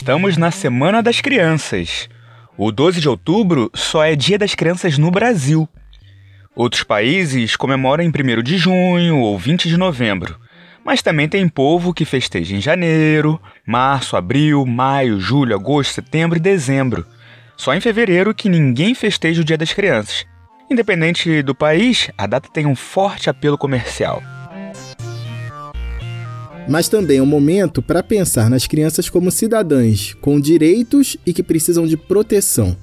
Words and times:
Estamos 0.00 0.38
na 0.38 0.50
Semana 0.50 1.02
das 1.02 1.20
Crianças. 1.20 2.08
O 2.56 2.72
12 2.72 3.02
de 3.02 3.08
outubro 3.08 3.70
só 3.74 4.02
é 4.02 4.16
Dia 4.16 4.38
das 4.38 4.54
Crianças 4.54 4.96
no 4.96 5.10
Brasil. 5.10 5.68
Outros 6.56 6.82
países 6.82 7.54
comemoram 7.54 8.02
em 8.02 8.08
1 8.08 8.42
de 8.42 8.56
junho 8.56 9.18
ou 9.18 9.38
20 9.38 9.68
de 9.68 9.76
novembro. 9.76 10.40
Mas 10.82 11.02
também 11.02 11.28
tem 11.28 11.46
povo 11.46 11.92
que 11.92 12.06
festeja 12.06 12.56
em 12.56 12.62
janeiro, 12.62 13.38
março, 13.66 14.16
abril, 14.16 14.64
maio, 14.64 15.20
julho, 15.20 15.54
agosto, 15.54 15.92
setembro 15.92 16.38
e 16.38 16.40
dezembro. 16.40 17.06
Só 17.54 17.74
em 17.74 17.80
fevereiro 17.80 18.34
que 18.34 18.48
ninguém 18.48 18.94
festeja 18.94 19.42
o 19.42 19.44
Dia 19.44 19.58
das 19.58 19.74
Crianças. 19.74 20.24
Independente 20.70 21.42
do 21.42 21.54
país, 21.54 22.10
a 22.16 22.26
data 22.26 22.48
tem 22.50 22.64
um 22.64 22.74
forte 22.74 23.28
apelo 23.28 23.58
comercial. 23.58 24.22
Mas 26.70 26.88
também 26.88 27.18
é 27.18 27.22
um 27.22 27.26
momento 27.26 27.82
para 27.82 28.00
pensar 28.00 28.48
nas 28.48 28.64
crianças 28.64 29.10
como 29.10 29.32
cidadãs, 29.32 30.14
com 30.20 30.38
direitos 30.38 31.16
e 31.26 31.32
que 31.32 31.42
precisam 31.42 31.84
de 31.84 31.96
proteção. 31.96 32.76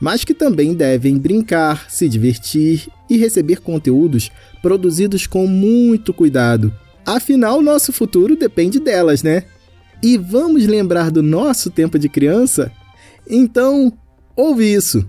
Mas 0.00 0.24
que 0.24 0.34
também 0.34 0.74
devem 0.74 1.16
brincar, 1.16 1.88
se 1.88 2.08
divertir 2.08 2.88
e 3.08 3.16
receber 3.16 3.60
conteúdos 3.60 4.32
produzidos 4.60 5.28
com 5.28 5.46
muito 5.46 6.12
cuidado. 6.12 6.74
Afinal, 7.06 7.62
nosso 7.62 7.92
futuro 7.92 8.34
depende 8.34 8.80
delas, 8.80 9.22
né? 9.22 9.44
E 10.02 10.18
vamos 10.18 10.66
lembrar 10.66 11.12
do 11.12 11.22
nosso 11.22 11.70
tempo 11.70 12.00
de 12.00 12.08
criança? 12.08 12.72
Então, 13.30 13.92
ouve 14.34 14.74
isso! 14.74 15.06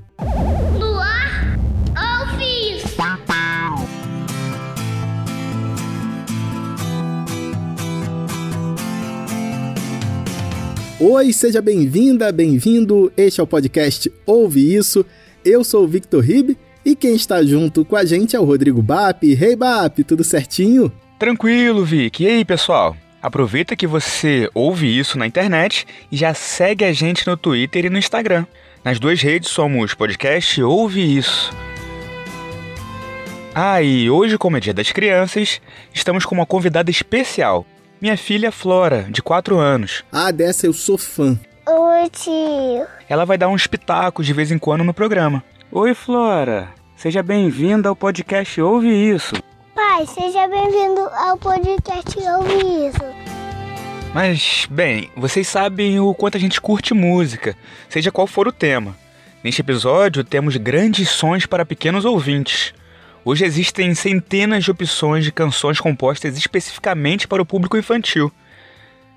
Oi, 10.98 11.34
seja 11.34 11.62
bem-vinda, 11.62 12.32
bem-vindo. 12.32 13.12
Este 13.18 13.42
é 13.42 13.44
o 13.44 13.48
podcast 13.48 14.10
Ouve 14.26 14.74
Isso. 14.74 15.06
Eu 15.44 15.62
sou 15.62 15.84
o 15.84 15.88
Victor 15.88 16.24
Ribe 16.24 16.58
e 16.86 16.96
quem 16.96 17.16
está 17.16 17.44
junto 17.44 17.84
com 17.84 17.98
a 17.98 18.06
gente 18.06 18.34
é 18.34 18.40
o 18.40 18.46
Rodrigo 18.46 18.82
Bap. 18.82 19.22
Hey 19.22 19.58
Bap, 19.58 20.02
tudo 20.06 20.24
certinho? 20.24 20.90
Tranquilo, 21.20 21.84
Vic. 21.84 22.24
E 22.24 22.28
aí, 22.28 22.46
pessoal? 22.46 22.96
Aproveita 23.22 23.76
que 23.76 23.86
você 23.86 24.50
ouve 24.54 24.98
isso 24.98 25.18
na 25.18 25.28
internet 25.28 25.86
e 26.10 26.16
já 26.16 26.34
segue 26.34 26.86
a 26.86 26.94
gente 26.94 27.28
no 27.28 27.36
Twitter 27.36 27.86
e 27.86 27.90
no 27.90 27.98
Instagram. 27.98 28.46
Nas 28.82 28.98
duas 28.98 29.22
redes 29.22 29.50
somos 29.50 29.94
podcast 29.94 30.62
Ouve 30.64 31.18
Isso. 31.18 31.52
Ah, 33.54 33.82
e 33.82 34.10
hoje, 34.10 34.38
como 34.38 34.56
é 34.56 34.62
Dia 34.62 34.74
das 34.74 34.94
Crianças, 34.94 35.60
estamos 35.94 36.26
com 36.26 36.36
uma 36.36 36.46
convidada 36.46 36.90
especial, 36.90 37.66
minha 38.02 38.18
filha 38.18 38.52
Flora, 38.52 39.08
de 39.10 39.22
4 39.22 39.58
anos. 39.58 40.04
Ah, 40.12 40.32
dessa 40.32 40.66
eu 40.66 40.74
sou 40.74 40.98
fã. 40.98 41.40
Oi, 41.68 42.10
tio. 42.10 42.86
Ela 43.10 43.26
vai 43.26 43.38
dar 43.38 43.48
uns 43.48 43.66
pitacos 43.68 44.26
de 44.26 44.34
vez 44.34 44.52
em 44.52 44.58
quando 44.58 44.84
no 44.84 44.94
programa. 44.94 45.44
Oi, 45.72 45.94
Flora. 45.94 46.70
Seja 46.96 47.24
bem-vinda 47.24 47.90
ao 47.90 47.96
podcast 47.96 48.62
Ouve 48.62 48.88
Isso. 48.88 49.36
Pai, 49.74 50.06
seja 50.08 50.48
bem-vindo 50.48 51.02
ao 51.02 51.38
podcast 51.38 52.18
Ouve 52.18 52.88
Isso. 52.88 53.16
Mas, 54.14 54.66
bem, 54.72 55.10
vocês 55.18 55.48
sabem 55.48 56.00
o 56.00 56.14
quanto 56.14 56.38
a 56.38 56.40
gente 56.40 56.62
curte 56.62 56.94
música, 56.94 57.56
seja 57.90 58.12
qual 58.12 58.26
for 58.26 58.48
o 58.48 58.52
tema. 58.52 58.96
Neste 59.44 59.62
episódio, 59.62 60.24
temos 60.24 60.56
grandes 60.56 61.10
sons 61.10 61.46
para 61.46 61.66
pequenos 61.66 62.06
ouvintes. 62.06 62.74
Hoje 63.28 63.44
existem 63.44 63.96
centenas 63.96 64.64
de 64.64 64.70
opções 64.70 65.24
de 65.24 65.32
canções 65.32 65.80
compostas 65.80 66.38
especificamente 66.38 67.28
para 67.28 67.42
o 67.42 67.46
público 67.46 67.76
infantil. 67.76 68.32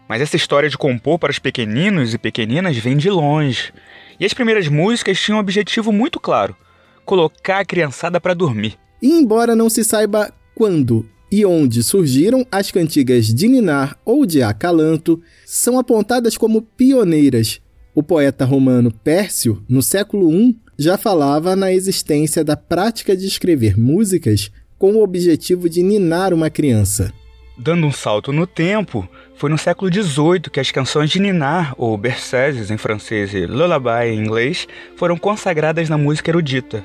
Mas 0.09 0.23
essa 0.23 0.35
história 0.35 0.71
de 0.71 0.79
compor 0.79 1.19
para 1.19 1.31
os 1.31 1.39
pequeninos 1.39 2.15
e 2.15 2.19
pequeninas 2.19 2.79
vem 2.79 2.97
de 2.97 3.11
longe. 3.11 3.71
E 4.19 4.25
as 4.25 4.33
primeiras 4.33 4.67
músicas 4.67 5.21
tinham 5.21 5.37
um 5.37 5.41
objetivo 5.43 5.93
muito 5.93 6.19
claro: 6.19 6.57
colocar 7.05 7.59
a 7.59 7.65
criançada 7.67 8.19
para 8.19 8.33
dormir. 8.33 8.79
E 9.03 9.11
embora 9.11 9.55
não 9.55 9.69
se 9.69 9.85
saiba 9.85 10.33
quando 10.55 11.07
e 11.31 11.45
onde 11.45 11.83
surgiram 11.83 12.47
as 12.51 12.71
cantigas 12.71 13.27
de 13.27 13.47
Ninar 13.47 13.99
ou 14.07 14.25
de 14.25 14.43
Acalanto, 14.43 15.21
são 15.45 15.79
apontadas 15.79 16.39
como 16.39 16.63
pioneiras. 16.63 17.61
O 17.95 18.03
poeta 18.03 18.47
romano 18.47 18.91
Pércio, 18.91 19.63
no 19.69 19.83
século 19.83 20.33
I, 20.33 20.59
já 20.79 20.97
falava 20.97 21.57
na 21.57 21.73
existência 21.73 22.45
da 22.45 22.57
prática 22.57 23.17
de 23.17 23.27
escrever 23.27 23.77
músicas 23.77 24.53
com 24.79 24.93
o 24.93 25.03
objetivo 25.03 25.69
de 25.69 25.83
ninar 25.83 26.33
uma 26.33 26.49
criança. 26.49 27.13
Dando 27.57 27.85
um 27.85 27.91
salto 27.91 28.33
no 28.33 28.47
tempo, 28.47 29.09
foi 29.35 29.51
no 29.51 29.59
século 29.59 29.93
XVIII 29.93 30.43
que 30.53 30.61
as 30.61 30.71
canções 30.71 31.11
de 31.11 31.19
ninar, 31.19 31.75
ou 31.77 31.99
berceuses 31.99 32.71
em 32.71 32.77
francês 32.77 33.35
e 33.35 33.45
lullaby 33.45 34.11
em 34.13 34.21
inglês, 34.21 34.69
foram 34.95 35.19
consagradas 35.19 35.89
na 35.89 35.99
música 35.99 36.31
erudita. 36.31 36.85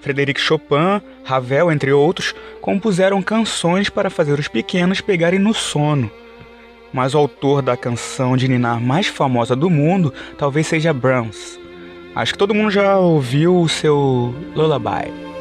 Frederic 0.00 0.40
Chopin, 0.40 1.02
Ravel, 1.24 1.72
entre 1.72 1.92
outros, 1.92 2.34
compuseram 2.60 3.20
canções 3.20 3.88
para 3.88 4.10
fazer 4.10 4.38
os 4.38 4.46
pequenos 4.46 5.00
pegarem 5.00 5.40
no 5.40 5.52
sono. 5.52 6.08
Mas 6.92 7.14
o 7.14 7.18
autor 7.18 7.60
da 7.60 7.76
canção 7.76 8.36
de 8.36 8.46
ninar 8.46 8.80
mais 8.80 9.08
famosa 9.08 9.56
do 9.56 9.68
mundo 9.68 10.14
talvez 10.38 10.68
seja 10.68 10.92
Brahms. 10.92 11.61
Acho 12.14 12.32
que 12.32 12.38
todo 12.38 12.54
mundo 12.54 12.70
já 12.70 12.98
ouviu 12.98 13.58
o 13.58 13.68
seu 13.68 14.34
Lullaby. 14.54 15.31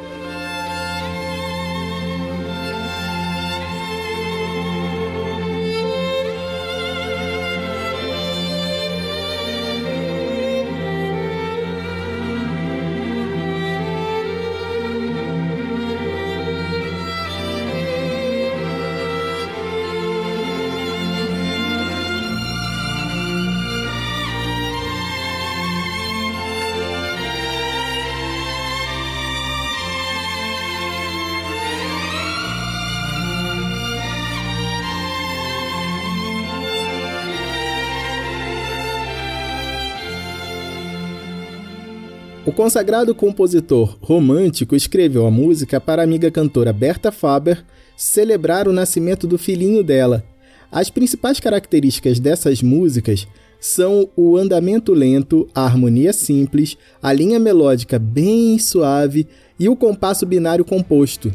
Consagrado 42.61 43.15
compositor 43.15 43.97
romântico 44.03 44.75
escreveu 44.75 45.25
a 45.25 45.31
música 45.31 45.81
para 45.81 46.03
a 46.03 46.05
amiga 46.05 46.29
cantora 46.29 46.71
Berta 46.71 47.11
Faber 47.11 47.65
celebrar 47.97 48.67
o 48.67 48.71
nascimento 48.71 49.25
do 49.25 49.35
filhinho 49.35 49.83
dela. 49.83 50.23
As 50.71 50.87
principais 50.87 51.39
características 51.39 52.19
dessas 52.19 52.61
músicas 52.61 53.27
são 53.59 54.07
o 54.15 54.37
andamento 54.37 54.93
lento, 54.93 55.49
a 55.55 55.65
harmonia 55.65 56.13
simples, 56.13 56.77
a 57.01 57.11
linha 57.11 57.39
melódica 57.39 57.97
bem 57.97 58.59
suave 58.59 59.27
e 59.59 59.67
o 59.67 59.75
compasso 59.75 60.23
binário 60.23 60.63
composto. 60.63 61.33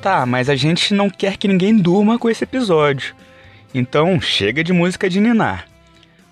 Tá, 0.00 0.24
mas 0.24 0.48
a 0.48 0.56
gente 0.56 0.94
não 0.94 1.10
quer 1.10 1.36
que 1.36 1.46
ninguém 1.46 1.76
durma 1.76 2.18
com 2.18 2.30
esse 2.30 2.44
episódio. 2.44 3.14
Então 3.74 4.18
chega 4.18 4.64
de 4.64 4.72
música 4.72 5.10
de 5.10 5.20
ninar. 5.20 5.71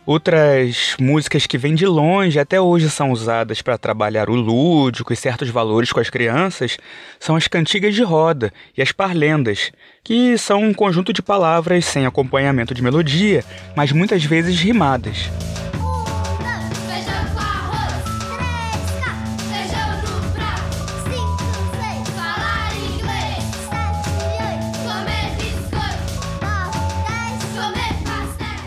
Outras 0.06 0.97
músicas 0.99 1.47
que 1.47 1.59
vêm 1.59 1.75
de 1.75 1.87
longe 1.87 2.38
até 2.38 2.61
hoje 2.61 2.88
são 2.88 3.11
usadas 3.11 3.61
para 3.61 3.77
trabalhar 3.77 4.31
o 4.31 4.34
lúdico 4.34 5.12
e 5.12 5.17
certos 5.17 5.50
valores 5.50 5.93
com 5.93 6.00
as 6.00 6.08
crianças 6.08 6.79
são 7.19 7.37
as 7.37 7.47
cantigas 7.47 7.94
de 7.94 8.02
roda 8.02 8.52
e 8.76 8.81
as 8.81 8.93
parlendas, 8.93 9.70
que 10.02 10.38
são 10.38 10.62
um 10.64 10.75
conjunto 10.75 11.12
de 11.12 11.23
palavras 11.23 11.85
sem 11.85 12.06
acompanhamento 12.06 12.75
de 12.75 12.82
melodia, 12.82 13.44
mas 13.76 13.93
muitas 13.93 14.25
vezes 14.25 14.58
rimadas. 14.58 15.31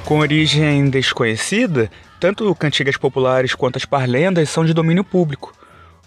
Com 0.06 0.20
origem 0.20 0.90
desconhecida, 0.90 1.90
tanto 2.20 2.54
cantigas 2.56 2.98
populares 2.98 3.56
quanto 3.56 3.78
as 3.78 3.86
parlendas 3.86 4.50
são 4.50 4.66
de 4.66 4.74
domínio 4.74 5.04
público. 5.04 5.54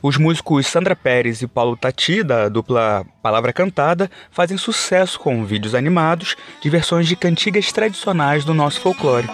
Os 0.03 0.19
músicos 0.19 0.67
Sandra 0.67 0.95
Pérez 0.95 1.41
e 1.41 1.47
Paulo 1.47 1.77
Tati, 1.77 2.23
da 2.23 2.49
dupla 2.51 3.05
Palavra 3.23 3.53
Cantada, 3.53 4.11
fazem 4.31 4.59
sucesso 4.59 5.19
com 5.19 5.45
vídeos 5.45 5.75
animados 5.75 6.37
de 6.61 6.69
versões 6.69 7.09
de 7.09 7.17
cantigas 7.17 7.73
tradicionais 7.73 8.45
do 8.45 8.53
nosso 8.53 8.81
folclore. 8.81 9.27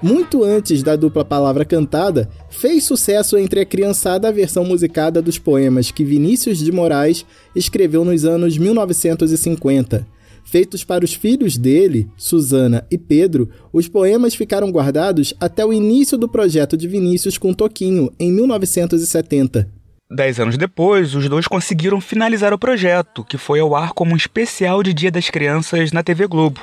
Muito 0.00 0.44
antes 0.44 0.82
da 0.82 0.94
dupla 0.94 1.24
palavra 1.24 1.64
cantada, 1.64 2.30
fez 2.48 2.84
sucesso 2.84 3.36
entre 3.36 3.60
a 3.60 3.66
criançada 3.66 4.28
a 4.28 4.32
versão 4.32 4.64
musicada 4.64 5.20
dos 5.20 5.38
poemas 5.38 5.90
que 5.90 6.04
Vinícius 6.04 6.58
de 6.58 6.70
Moraes 6.70 7.26
escreveu 7.54 8.04
nos 8.04 8.24
anos 8.24 8.56
1950. 8.56 10.06
Feitos 10.44 10.84
para 10.84 11.04
os 11.04 11.12
filhos 11.12 11.58
dele, 11.58 12.08
Susana 12.16 12.86
e 12.90 12.96
Pedro, 12.96 13.50
os 13.72 13.88
poemas 13.88 14.36
ficaram 14.36 14.70
guardados 14.70 15.34
até 15.40 15.66
o 15.66 15.72
início 15.72 16.16
do 16.16 16.28
projeto 16.28 16.76
de 16.76 16.86
Vinícius 16.86 17.36
com 17.36 17.52
Toquinho, 17.52 18.10
em 18.20 18.32
1970. 18.32 19.68
Dez 20.10 20.38
anos 20.40 20.56
depois, 20.56 21.14
os 21.14 21.28
dois 21.28 21.46
conseguiram 21.46 22.00
finalizar 22.00 22.54
o 22.54 22.58
projeto, 22.58 23.24
que 23.24 23.36
foi 23.36 23.60
ao 23.60 23.74
ar 23.74 23.92
como 23.92 24.12
um 24.14 24.16
especial 24.16 24.82
de 24.82 24.94
Dia 24.94 25.10
das 25.10 25.28
Crianças 25.28 25.92
na 25.92 26.04
TV 26.04 26.26
Globo. 26.26 26.60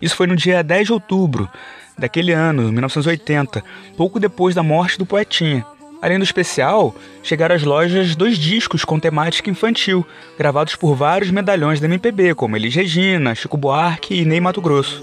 Isso 0.00 0.16
foi 0.16 0.26
no 0.26 0.36
dia 0.36 0.62
10 0.62 0.86
de 0.86 0.92
outubro 0.92 1.50
daquele 1.98 2.32
ano, 2.32 2.72
1980, 2.72 3.62
pouco 3.96 4.20
depois 4.20 4.54
da 4.54 4.62
morte 4.62 4.98
do 4.98 5.06
poetinha. 5.06 5.64
Além 6.00 6.18
do 6.18 6.24
especial, 6.24 6.94
chegaram 7.22 7.54
às 7.54 7.62
lojas 7.62 8.14
dois 8.14 8.38
discos 8.38 8.84
com 8.84 9.00
temática 9.00 9.50
infantil, 9.50 10.06
gravados 10.38 10.76
por 10.76 10.94
vários 10.94 11.30
medalhões 11.30 11.80
da 11.80 11.86
MPB, 11.86 12.34
como 12.34 12.56
Elis 12.56 12.74
Regina, 12.74 13.34
Chico 13.34 13.56
Buarque 13.56 14.14
e 14.14 14.24
Ney 14.24 14.40
Mato 14.40 14.60
Grosso. 14.60 15.02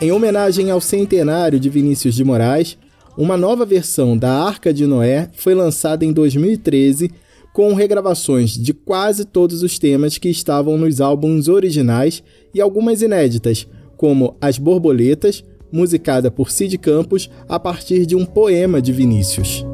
Em 0.00 0.10
homenagem 0.10 0.70
ao 0.70 0.80
centenário 0.80 1.58
de 1.58 1.70
Vinícius 1.70 2.14
de 2.14 2.24
Moraes, 2.24 2.76
uma 3.16 3.36
nova 3.36 3.64
versão 3.64 4.18
da 4.18 4.30
Arca 4.30 4.72
de 4.74 4.86
Noé 4.86 5.30
foi 5.34 5.54
lançada 5.54 6.04
em 6.04 6.12
2013 6.12 7.10
com 7.52 7.72
regravações 7.72 8.50
de 8.50 8.74
quase 8.74 9.24
todos 9.24 9.62
os 9.62 9.78
temas 9.78 10.18
que 10.18 10.28
estavam 10.28 10.76
nos 10.76 11.00
álbuns 11.00 11.46
originais 11.46 12.24
e 12.52 12.60
algumas 12.60 13.00
inéditas, 13.02 13.68
como 13.96 14.36
As 14.40 14.58
Borboletas, 14.58 15.44
musicada 15.70 16.28
por 16.28 16.50
Cid 16.50 16.76
Campos 16.78 17.30
a 17.48 17.60
partir 17.60 18.04
de 18.04 18.16
um 18.16 18.24
poema 18.24 18.82
de 18.82 18.92
Vinícius. 18.92 19.64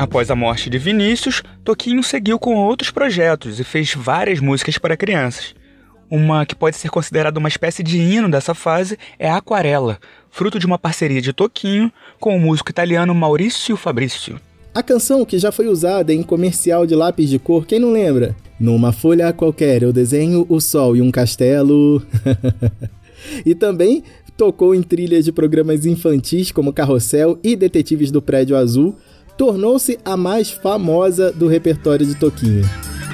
Após 0.00 0.30
a 0.30 0.34
morte 0.34 0.70
de 0.70 0.78
Vinícius, 0.78 1.42
Toquinho 1.62 2.02
seguiu 2.02 2.38
com 2.38 2.54
outros 2.54 2.90
projetos 2.90 3.60
e 3.60 3.64
fez 3.64 3.92
várias 3.94 4.40
músicas 4.40 4.78
para 4.78 4.96
crianças. 4.96 5.54
Uma 6.10 6.46
que 6.46 6.54
pode 6.54 6.76
ser 6.76 6.88
considerada 6.88 7.38
uma 7.38 7.50
espécie 7.50 7.82
de 7.82 7.98
hino 7.98 8.30
dessa 8.30 8.54
fase 8.54 8.96
é 9.18 9.30
Aquarela, 9.30 9.98
fruto 10.30 10.58
de 10.58 10.64
uma 10.64 10.78
parceria 10.78 11.20
de 11.20 11.34
Toquinho 11.34 11.92
com 12.18 12.34
o 12.34 12.40
músico 12.40 12.70
italiano 12.70 13.14
Maurício 13.14 13.76
Fabrício. 13.76 14.40
A 14.74 14.82
canção 14.82 15.22
que 15.22 15.38
já 15.38 15.52
foi 15.52 15.66
usada 15.66 16.14
em 16.14 16.22
comercial 16.22 16.86
de 16.86 16.94
lápis 16.94 17.28
de 17.28 17.38
cor, 17.38 17.66
quem 17.66 17.78
não 17.78 17.92
lembra? 17.92 18.34
Numa 18.58 18.92
folha 18.92 19.30
qualquer 19.34 19.82
eu 19.82 19.92
desenho 19.92 20.46
o 20.48 20.62
sol 20.62 20.96
e 20.96 21.02
um 21.02 21.10
castelo. 21.10 22.02
e 23.44 23.54
também 23.54 24.02
tocou 24.34 24.74
em 24.74 24.82
trilhas 24.82 25.26
de 25.26 25.32
programas 25.32 25.84
infantis 25.84 26.50
como 26.50 26.72
Carrossel 26.72 27.38
e 27.44 27.54
Detetives 27.54 28.10
do 28.10 28.22
Prédio 28.22 28.56
Azul, 28.56 28.96
tornou-se 29.40 29.98
a 30.04 30.18
mais 30.18 30.50
famosa 30.50 31.32
do 31.32 31.48
repertório 31.48 32.04
de 32.04 32.14
Toquinho. 32.14 32.62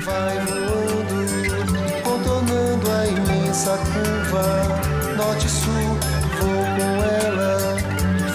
Vai 0.03 0.37
voando, 0.41 2.03
contornando 2.03 2.91
a 2.91 3.07
imensa 3.07 3.79
curva, 3.79 5.15
norte-sul, 5.17 5.71
vou 6.41 6.65
com 6.75 7.05
ela, 7.05 7.77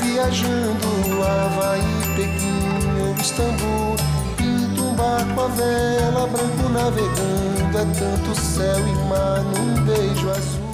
viajando 0.02 1.22
Havaí, 1.22 1.82
Pequim, 2.16 3.22
Istambul, 3.22 3.98
pinto 4.38 4.84
um 4.86 4.96
barco 4.96 5.42
a 5.42 5.48
vela, 5.50 6.28
branco 6.28 6.70
navegando, 6.70 7.78
é 7.78 7.86
tanto 8.00 8.40
céu 8.40 8.80
e 8.88 9.10
mar 9.10 9.44
num 9.44 9.84
beijo 9.84 10.30
azul. 10.30 10.71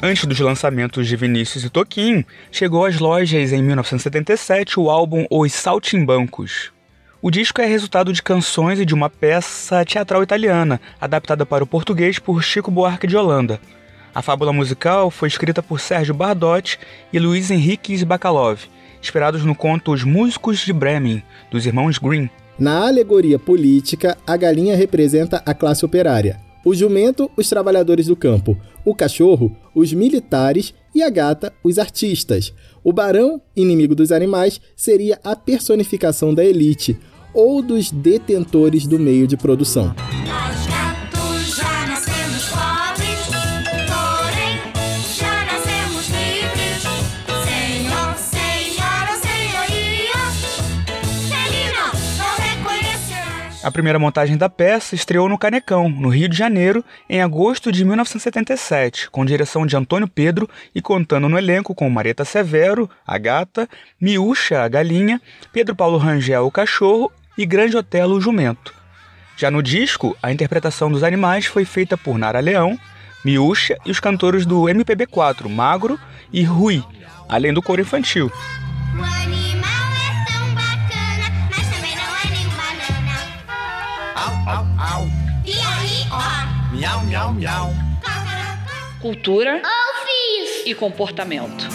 Antes 0.00 0.26
dos 0.26 0.38
lançamentos 0.38 1.08
de 1.08 1.16
Vinícius 1.16 1.64
e 1.64 1.70
Toquinho, 1.70 2.24
chegou 2.52 2.84
às 2.84 3.00
lojas 3.00 3.52
em 3.52 3.60
1977 3.60 4.78
o 4.78 4.88
álbum 4.88 5.26
Os 5.28 5.52
Saltimbancos. 5.52 6.70
O 7.20 7.32
disco 7.32 7.60
é 7.60 7.66
resultado 7.66 8.12
de 8.12 8.22
canções 8.22 8.78
e 8.78 8.84
de 8.84 8.94
uma 8.94 9.10
peça 9.10 9.84
teatral 9.84 10.22
italiana, 10.22 10.80
adaptada 11.00 11.44
para 11.44 11.64
o 11.64 11.66
português 11.66 12.20
por 12.20 12.44
Chico 12.44 12.70
Buarque 12.70 13.08
de 13.08 13.16
Holanda. 13.16 13.60
A 14.14 14.22
fábula 14.22 14.52
musical 14.52 15.10
foi 15.10 15.26
escrita 15.26 15.64
por 15.64 15.80
Sérgio 15.80 16.14
Bardotti 16.14 16.78
e 17.12 17.18
Luiz 17.18 17.50
Henriques 17.50 18.04
Bacalov, 18.04 18.60
inspirados 19.02 19.44
no 19.44 19.54
conto 19.54 19.92
Os 19.92 20.04
Músicos 20.04 20.60
de 20.60 20.72
Bremen, 20.72 21.24
dos 21.50 21.66
irmãos 21.66 21.98
Grimm. 21.98 22.28
Na 22.56 22.86
alegoria 22.86 23.38
política, 23.38 24.16
a 24.24 24.36
galinha 24.36 24.76
representa 24.76 25.42
a 25.44 25.52
classe 25.52 25.84
operária, 25.84 26.38
o 26.68 26.74
jumento, 26.74 27.30
os 27.34 27.48
trabalhadores 27.48 28.08
do 28.08 28.14
campo, 28.14 28.54
o 28.84 28.94
cachorro, 28.94 29.56
os 29.74 29.92
militares 29.94 30.74
e 30.94 31.02
a 31.02 31.08
gata, 31.08 31.50
os 31.64 31.78
artistas. 31.78 32.52
O 32.84 32.92
barão, 32.92 33.40
inimigo 33.56 33.94
dos 33.94 34.12
animais, 34.12 34.60
seria 34.76 35.18
a 35.24 35.34
personificação 35.34 36.34
da 36.34 36.44
elite 36.44 36.98
ou 37.32 37.62
dos 37.62 37.90
detentores 37.90 38.86
do 38.86 38.98
meio 38.98 39.26
de 39.26 39.36
produção. 39.36 39.94
A 53.68 53.70
primeira 53.70 53.98
montagem 53.98 54.38
da 54.38 54.48
peça 54.48 54.94
estreou 54.94 55.28
no 55.28 55.36
Canecão, 55.36 55.90
no 55.90 56.08
Rio 56.08 56.26
de 56.26 56.34
Janeiro, 56.34 56.82
em 57.06 57.20
agosto 57.20 57.70
de 57.70 57.84
1977, 57.84 59.10
com 59.10 59.26
direção 59.26 59.66
de 59.66 59.76
Antônio 59.76 60.08
Pedro 60.08 60.48
e 60.74 60.80
contando 60.80 61.28
no 61.28 61.36
elenco 61.36 61.74
com 61.74 61.90
Marieta 61.90 62.24
Severo, 62.24 62.88
a 63.06 63.18
gata, 63.18 63.68
Miúcha, 64.00 64.62
a 64.62 64.68
galinha, 64.68 65.20
Pedro 65.52 65.76
Paulo 65.76 65.98
Rangel, 65.98 66.46
o 66.46 66.50
cachorro 66.50 67.12
e 67.36 67.44
Grande 67.44 67.76
Otelo, 67.76 68.16
o 68.16 68.20
jumento. 68.22 68.72
Já 69.36 69.50
no 69.50 69.62
disco, 69.62 70.16
a 70.22 70.32
interpretação 70.32 70.90
dos 70.90 71.02
animais 71.02 71.44
foi 71.44 71.66
feita 71.66 71.94
por 71.94 72.16
Nara 72.16 72.40
Leão, 72.40 72.80
Miúcha 73.22 73.76
e 73.84 73.90
os 73.90 74.00
cantores 74.00 74.46
do 74.46 74.62
MPB4, 74.62 75.46
Magro 75.46 76.00
e 76.32 76.42
Rui, 76.42 76.82
além 77.28 77.52
do 77.52 77.60
coro 77.60 77.82
infantil. 77.82 78.32
Au, 84.48 84.66
au. 84.78 85.06
E 85.44 85.52
aí, 85.52 86.06
ó. 86.10 86.74
Miau, 86.74 87.04
miau, 87.04 87.34
miau. 87.34 87.70
Cultura 89.00 89.60
e 90.64 90.74
comportamento. 90.74 91.68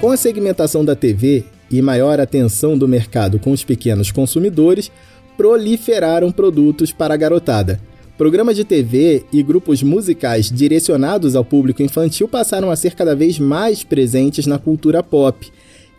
Com 0.00 0.10
a 0.10 0.16
segmentação 0.16 0.84
da 0.84 0.96
TV 0.96 1.44
e 1.70 1.82
maior 1.82 2.18
atenção 2.18 2.76
do 2.78 2.88
mercado 2.88 3.38
com 3.38 3.52
os 3.52 3.62
pequenos 3.62 4.10
consumidores, 4.10 4.90
proliferaram 5.36 6.32
produtos 6.32 6.92
para 6.92 7.12
a 7.14 7.16
garotada. 7.16 7.78
Programas 8.16 8.56
de 8.56 8.64
TV 8.64 9.24
e 9.32 9.42
grupos 9.42 9.82
musicais 9.82 10.50
direcionados 10.50 11.36
ao 11.36 11.44
público 11.44 11.82
infantil 11.82 12.26
passaram 12.26 12.70
a 12.70 12.76
ser 12.76 12.94
cada 12.94 13.14
vez 13.14 13.38
mais 13.38 13.84
presentes 13.84 14.46
na 14.46 14.58
cultura 14.58 15.02
pop 15.02 15.52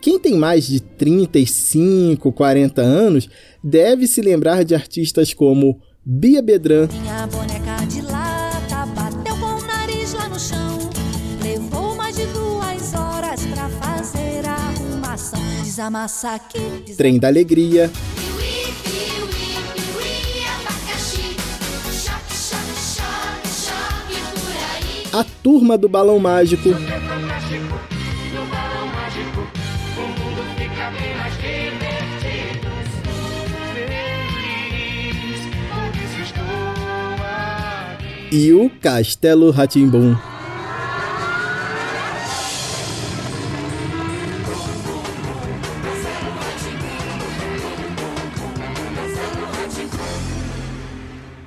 quem 0.04 0.18
tem 0.18 0.34
mais 0.36 0.66
de 0.66 0.80
35, 0.80 2.30
40 2.30 2.82
anos 2.82 3.26
deve 3.62 4.06
se 4.06 4.20
lembrar 4.20 4.62
de 4.62 4.74
artistas 4.74 5.32
como 5.32 5.80
Bia 6.04 6.42
Bedran. 6.42 6.88
Minha 6.92 7.26
boneca 7.26 7.86
de 7.86 8.02
lata 8.02 8.84
bateu 8.94 9.34
com 9.38 9.46
o 9.46 9.66
nariz 9.66 10.12
lá 10.12 10.28
no 10.28 10.38
chão. 10.38 10.90
Levou 11.42 11.94
mais 11.94 12.14
de 12.16 12.26
duas 12.26 12.92
horas 12.92 13.46
pra 13.46 13.66
fazer 13.70 14.44
a 14.44 14.52
arrumação. 14.52 15.40
Desamassa 15.62 16.32
aqui. 16.32 16.94
Trem 16.98 17.18
da 17.18 17.28
Alegria. 17.28 17.90
A 25.14 25.24
Turma 25.42 25.78
do 25.78 25.88
Balão 25.88 26.18
Mágico. 26.18 26.68
e 38.34 38.52
o 38.52 38.68
Castelo 38.68 39.52
Ratimbum. 39.52 40.16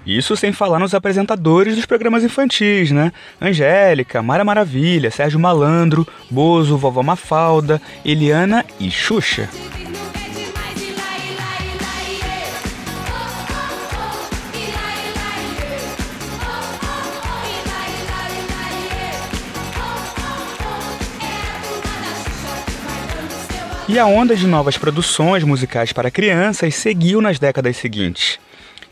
Isso 0.06 0.38
sem 0.38 0.53
falar 0.53 0.79
nos 0.79 0.94
apresentadores 0.94 1.75
dos 1.75 1.86
programas 1.86 2.24
infantis, 2.24 2.91
né? 2.91 3.12
Angélica, 3.41 4.24
Mara 4.24 4.46
Maravilha, 4.46 5.12
Sérgio 5.12 5.38
Malandro, 5.38 6.08
Bozo, 6.32 6.77
Vovó 6.77 7.03
Mafalda, 7.03 7.82
Eliana 8.06 8.63
e 8.79 8.89
Xuxa. 8.89 9.50
E 23.89 23.98
a 23.98 24.06
onda 24.06 24.36
de 24.36 24.46
novas 24.46 24.77
produções 24.77 25.46
musicais 25.46 25.94
para 25.94 26.12
crianças 26.12 26.75
seguiu 26.75 27.22
nas 27.22 27.39
décadas 27.39 27.77
seguintes. 27.77 28.38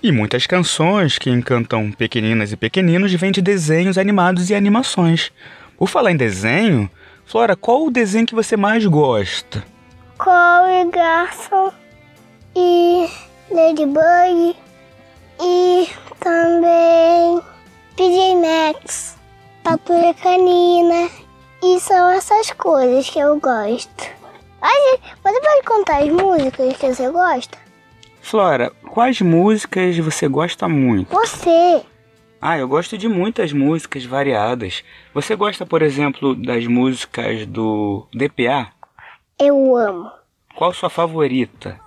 E 0.01 0.09
muitas 0.09 0.47
canções 0.47 1.17
que 1.17 1.29
encantam 1.29 1.91
pequeninas 1.91 2.53
e 2.53 2.55
pequeninos 2.55 3.13
vêm 3.13 3.29
de 3.29 3.41
desenhos 3.41 3.97
animados 3.97 4.49
e 4.49 4.55
animações. 4.55 5.33
Por 5.77 5.89
falar 5.89 6.11
em 6.11 6.15
desenho, 6.15 6.89
Flora, 7.25 7.57
qual 7.57 7.85
o 7.85 7.91
desenho 7.91 8.25
que 8.25 8.33
você 8.33 8.55
mais 8.55 8.85
gosta? 8.85 9.65
Corey 10.17 10.89
Garson 10.89 11.73
e 12.55 13.09
Ladybug 13.51 14.55
e 15.41 15.89
também 16.21 17.41
PJ 17.97 18.35
Max, 18.35 19.17
Patrulha 19.61 20.13
Canina 20.13 21.09
e 21.61 21.79
são 21.81 22.11
essas 22.11 22.51
coisas 22.51 23.09
que 23.09 23.19
eu 23.19 23.37
gosto. 23.41 24.24
Mas 25.23 25.35
você 25.35 25.41
pode 25.41 25.63
contar 25.65 25.97
as 26.03 26.09
músicas 26.09 26.77
que 26.77 26.93
você 26.93 27.09
gosta? 27.09 27.57
Flora, 28.21 28.71
quais 28.89 29.21
músicas 29.21 29.95
você 29.97 30.27
gosta 30.27 30.67
muito? 30.67 31.11
Você. 31.11 31.83
Ah, 32.41 32.57
eu 32.57 32.67
gosto 32.67 32.97
de 32.97 33.07
muitas 33.07 33.53
músicas 33.53 34.05
variadas. 34.05 34.83
Você 35.13 35.35
gosta, 35.35 35.65
por 35.65 35.83
exemplo, 35.83 36.35
das 36.35 36.65
músicas 36.65 37.45
do 37.45 38.07
DPA? 38.11 38.69
Eu 39.39 39.75
amo. 39.75 40.11
Qual 40.55 40.73
sua 40.73 40.89
favorita? 40.89 41.79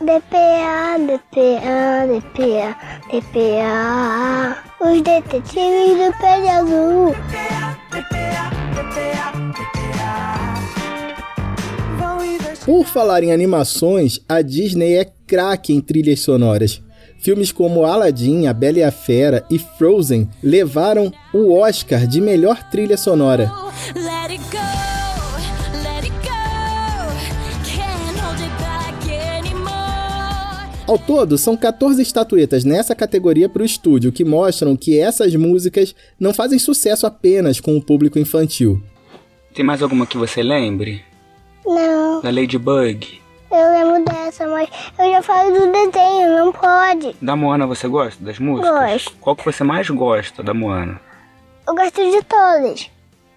DPA, 0.00 0.98
DPA, 0.98 2.06
DPA, 2.06 2.76
DPA. 3.10 4.62
Os 4.80 5.02
detetives 5.02 5.98
do 5.98 6.18
pé 6.18 6.40
de 6.40 6.48
azul. 6.48 7.10
DPA, 7.10 7.76
DPA, 7.90 8.50
DPA, 8.74 9.32
DPA. 9.52 10.11
Por 12.64 12.86
falar 12.86 13.24
em 13.24 13.32
animações, 13.32 14.20
a 14.28 14.40
Disney 14.40 14.94
é 14.94 15.04
craque 15.26 15.72
em 15.72 15.80
trilhas 15.80 16.20
sonoras. 16.20 16.80
Filmes 17.18 17.50
como 17.50 17.84
Aladdin, 17.84 18.46
A 18.46 18.52
Bela 18.52 18.78
e 18.78 18.82
a 18.84 18.92
Fera 18.92 19.44
e 19.50 19.58
Frozen 19.58 20.28
levaram 20.40 21.12
o 21.34 21.52
Oscar 21.54 22.06
de 22.06 22.20
melhor 22.20 22.62
trilha 22.70 22.96
sonora. 22.96 23.50
Ao 30.86 30.98
todo, 30.98 31.38
são 31.38 31.56
14 31.56 32.00
estatuetas 32.00 32.64
nessa 32.64 32.94
categoria 32.94 33.48
para 33.48 33.62
o 33.62 33.66
estúdio 33.66 34.12
que 34.12 34.24
mostram 34.24 34.76
que 34.76 34.98
essas 35.00 35.34
músicas 35.34 35.96
não 36.18 36.32
fazem 36.32 36.60
sucesso 36.60 37.06
apenas 37.06 37.58
com 37.58 37.76
o 37.76 37.82
público 37.82 38.20
infantil. 38.20 38.80
Tem 39.52 39.64
mais 39.64 39.82
alguma 39.82 40.06
que 40.06 40.16
você 40.16 40.42
lembre? 40.44 41.11
Não. 41.66 42.20
Da 42.20 42.30
Ladybug? 42.30 43.22
Eu 43.50 43.70
lembro 43.70 44.04
dessa, 44.04 44.46
mas 44.46 44.68
eu 44.98 45.10
já 45.10 45.22
falei 45.22 45.52
do 45.52 45.70
desenho, 45.70 46.38
não 46.38 46.52
pode. 46.52 47.14
Da 47.20 47.36
Moana 47.36 47.66
você 47.66 47.86
gosta 47.86 48.22
das 48.24 48.38
músicas? 48.38 48.72
Gosto. 48.72 49.16
Qual 49.20 49.36
que 49.36 49.44
você 49.44 49.62
mais 49.62 49.90
gosta 49.90 50.42
da 50.42 50.54
Moana? 50.54 50.98
Eu 51.68 51.74
gosto 51.74 52.02
de 52.10 52.22
todas. 52.22 52.90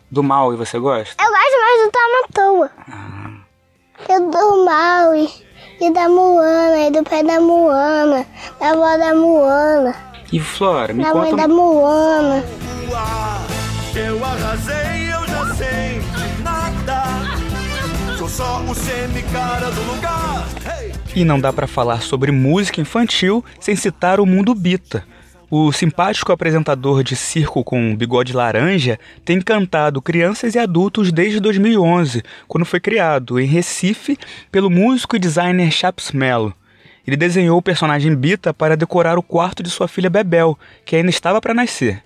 Do 0.09 0.23
mal 0.23 0.53
e 0.53 0.55
você 0.55 0.79
gosta? 0.79 1.21
Eu 1.21 1.29
gosto 1.29 1.59
mais 1.59 1.83
do 1.83 1.91
Tamatoa. 1.91 2.71
Ah. 2.89 3.31
Eu 4.07 4.31
do 4.31 4.65
mal 4.65 5.15
e, 5.15 5.29
e 5.81 5.91
da 5.91 6.07
Moana, 6.07 6.87
e 6.87 6.91
do 6.91 7.03
pé 7.03 7.21
da 7.21 7.41
Moana, 7.41 8.25
da 8.59 8.69
avó 8.69 8.97
da 8.97 9.13
Moana. 9.13 9.95
E 10.31 10.39
Flora, 10.39 10.93
me 10.93 11.03
da 11.03 11.11
conta... 11.11 11.25
Da 11.25 11.31
mãe 11.31 11.47
da 11.47 11.53
Moana. 11.53 12.45
Eu 13.95 14.23
arrasei, 14.23 15.13
eu 15.13 15.27
já 15.27 15.55
sei 15.55 15.84
sou 18.29 18.29
só 18.29 18.61
o 18.61 19.71
do 19.71 19.93
lugar. 19.93 20.47
Hey! 20.65 20.91
E 21.15 21.23
não 21.23 21.39
dá 21.39 21.53
para 21.53 21.67
falar 21.67 22.01
sobre 22.01 22.31
música 22.31 22.81
infantil 22.81 23.43
sem 23.59 23.75
citar 23.75 24.19
o 24.19 24.25
Mundo 24.25 24.55
Bita. 24.55 25.05
O 25.49 25.71
simpático 25.71 26.31
apresentador 26.31 27.03
de 27.03 27.15
circo 27.15 27.63
com 27.63 27.95
bigode 27.95 28.33
laranja 28.33 28.99
tem 29.23 29.39
cantado 29.39 30.01
crianças 30.01 30.55
e 30.55 30.59
adultos 30.59 31.11
desde 31.11 31.39
2011, 31.39 32.23
quando 32.47 32.65
foi 32.65 32.79
criado 32.79 33.39
em 33.39 33.45
Recife 33.45 34.17
pelo 34.51 34.71
músico 34.71 35.15
e 35.15 35.19
designer 35.19 35.71
Chaps 35.71 36.11
Mello. 36.11 36.53
Ele 37.05 37.15
desenhou 37.15 37.59
o 37.59 37.61
personagem 37.61 38.15
Bita 38.15 38.53
para 38.53 38.75
decorar 38.75 39.19
o 39.19 39.23
quarto 39.23 39.61
de 39.61 39.69
sua 39.69 39.87
filha 39.87 40.09
Bebel, 40.09 40.57
que 40.83 40.95
ainda 40.95 41.11
estava 41.11 41.39
para 41.39 41.53
nascer. 41.53 42.03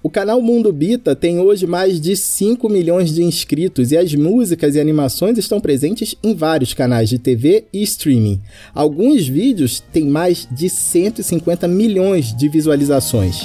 O 0.00 0.08
canal 0.08 0.40
Mundo 0.40 0.72
Bita 0.72 1.16
tem 1.16 1.40
hoje 1.40 1.66
mais 1.66 2.00
de 2.00 2.16
5 2.16 2.68
milhões 2.68 3.12
de 3.12 3.24
inscritos 3.24 3.90
e 3.90 3.96
as 3.96 4.14
músicas 4.14 4.76
e 4.76 4.80
animações 4.80 5.36
estão 5.38 5.60
presentes 5.60 6.14
em 6.22 6.36
vários 6.36 6.72
canais 6.72 7.08
de 7.08 7.18
TV 7.18 7.64
e 7.72 7.82
streaming. 7.82 8.40
Alguns 8.72 9.26
vídeos 9.26 9.82
têm 9.92 10.06
mais 10.06 10.46
de 10.52 10.70
150 10.70 11.66
milhões 11.66 12.32
de 12.32 12.48
visualizações. 12.48 13.40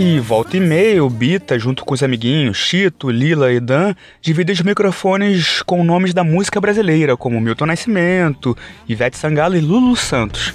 E 0.00 0.20
volta 0.20 0.56
e 0.56 0.60
meia, 0.60 1.04
o 1.04 1.10
Bita, 1.10 1.58
junto 1.58 1.84
com 1.84 1.92
os 1.92 2.04
amiguinhos 2.04 2.56
Chito, 2.56 3.10
Lila 3.10 3.52
e 3.52 3.58
Dan, 3.58 3.96
divide 4.22 4.52
os 4.52 4.62
microfones 4.62 5.60
com 5.62 5.82
nomes 5.82 6.14
da 6.14 6.22
música 6.22 6.60
brasileira, 6.60 7.16
como 7.16 7.40
Milton 7.40 7.66
Nascimento, 7.66 8.56
Ivete 8.88 9.18
Sangalo 9.18 9.56
e 9.56 9.60
Lulu 9.60 9.96
Santos. 9.96 10.54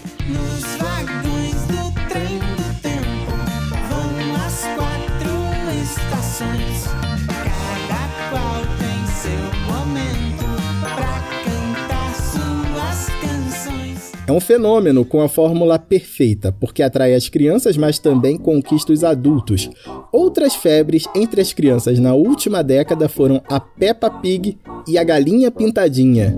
É 14.26 14.32
um 14.32 14.40
fenômeno 14.40 15.04
com 15.04 15.22
a 15.22 15.28
fórmula 15.28 15.78
perfeita, 15.78 16.56
porque 16.58 16.82
atrai 16.82 17.14
as 17.14 17.28
crianças, 17.28 17.76
mas 17.76 18.00
também 18.00 18.38
conquista 18.38 18.94
os 18.94 19.04
adultos. 19.04 19.70
Outras 20.14 20.56
febres 20.56 21.06
entre 21.14 21.42
as 21.42 21.52
crianças 21.52 22.00
na 22.00 22.14
última 22.14 22.64
década 22.64 23.10
foram 23.10 23.42
a 23.50 23.60
Peppa 23.60 24.10
Pig 24.10 24.58
e 24.88 24.98
a 24.98 25.04
Galinha 25.04 25.52
Pintadinha. 25.52 26.34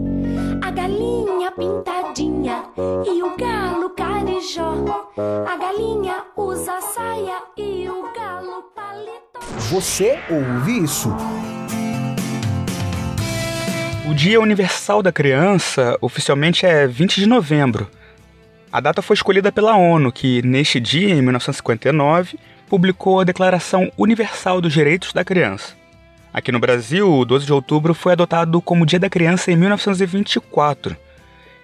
A 0.63 0.71
galinha 0.71 1.51
pintadinha 1.51 2.63
e 3.05 3.21
o 3.21 3.37
galo 3.37 3.91
carijó. 3.91 4.73
A 5.17 5.55
galinha 5.55 6.23
usa 6.35 6.81
saia 6.81 7.37
e 7.55 7.87
o 7.87 8.01
galo 8.13 8.63
paletó. 8.75 9.39
Você 9.69 10.17
ouve 10.29 10.83
isso? 10.83 11.09
O 14.07 14.13
Dia 14.13 14.39
Universal 14.39 15.01
da 15.01 15.11
Criança 15.11 15.97
oficialmente 15.99 16.63
é 16.63 16.85
20 16.85 17.19
de 17.19 17.25
novembro. 17.25 17.89
A 18.71 18.79
data 18.79 19.01
foi 19.01 19.15
escolhida 19.15 19.51
pela 19.51 19.75
ONU, 19.75 20.11
que 20.11 20.43
neste 20.43 20.79
dia, 20.79 21.09
em 21.09 21.23
1959, 21.23 22.37
publicou 22.69 23.19
a 23.19 23.23
Declaração 23.23 23.91
Universal 23.97 24.61
dos 24.61 24.71
Direitos 24.71 25.11
da 25.11 25.25
Criança. 25.25 25.73
Aqui 26.31 26.51
no 26.51 26.59
Brasil, 26.59 27.11
o 27.11 27.25
12 27.25 27.47
de 27.47 27.53
outubro 27.53 27.95
foi 27.95 28.11
adotado 28.11 28.61
como 28.61 28.85
Dia 28.85 28.99
da 28.99 29.09
Criança 29.09 29.51
em 29.51 29.55
1924. 29.55 30.95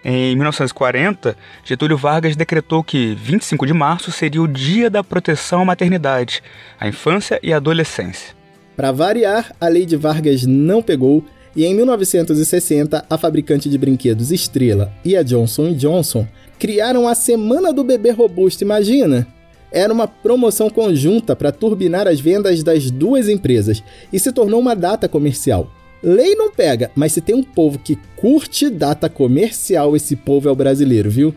Em 0.03 0.35
1940, 0.35 1.37
Getúlio 1.63 1.95
Vargas 1.95 2.35
decretou 2.35 2.83
que 2.83 3.13
25 3.13 3.67
de 3.67 3.73
março 3.73 4.11
seria 4.11 4.41
o 4.41 4.47
Dia 4.47 4.89
da 4.89 5.03
Proteção 5.03 5.61
à 5.61 5.65
Maternidade, 5.65 6.41
à 6.79 6.87
Infância 6.87 7.39
e 7.43 7.53
à 7.53 7.57
Adolescência. 7.57 8.33
Para 8.75 8.91
variar, 8.91 9.53
a 9.61 9.67
lei 9.67 9.85
de 9.85 9.95
Vargas 9.95 10.43
não 10.43 10.81
pegou 10.81 11.23
e 11.55 11.65
em 11.65 11.73
1960, 11.75 13.05
a 13.09 13.17
fabricante 13.17 13.69
de 13.69 13.77
brinquedos 13.77 14.31
Estrela 14.31 14.91
e 15.03 15.15
a 15.15 15.23
Johnson 15.23 15.73
Johnson 15.73 16.27
criaram 16.57 17.07
a 17.07 17.15
Semana 17.15 17.73
do 17.73 17.83
Bebê 17.83 18.11
Robusto, 18.11 18.63
imagina? 18.63 19.27
Era 19.71 19.93
uma 19.93 20.07
promoção 20.07 20.69
conjunta 20.69 21.35
para 21.35 21.51
turbinar 21.51 22.07
as 22.07 22.19
vendas 22.19 22.63
das 22.63 22.91
duas 22.91 23.29
empresas 23.29 23.83
e 24.11 24.19
se 24.19 24.31
tornou 24.31 24.59
uma 24.59 24.75
data 24.75 25.07
comercial. 25.07 25.71
Lei 26.03 26.35
não 26.35 26.51
pega, 26.51 26.89
mas 26.95 27.13
se 27.13 27.21
tem 27.21 27.35
um 27.35 27.43
povo 27.43 27.77
que 27.77 27.97
curte 28.15 28.69
data 28.69 29.07
comercial, 29.09 29.95
esse 29.95 30.15
povo 30.15 30.49
é 30.49 30.51
o 30.51 30.55
brasileiro, 30.55 31.09
viu? 31.09 31.33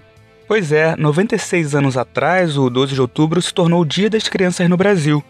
Pois 0.46 0.72
é, 0.72 0.94
96 0.96 1.74
anos 1.74 1.96
atrás, 1.96 2.56
o 2.56 2.68
12 2.68 2.94
de 2.94 3.00
outubro 3.00 3.40
se 3.40 3.52
tornou 3.52 3.82
o 3.82 3.84
Dia 3.84 4.10
das 4.10 4.28
Crianças 4.28 4.68
no 4.68 4.76
Brasil. 4.76 5.22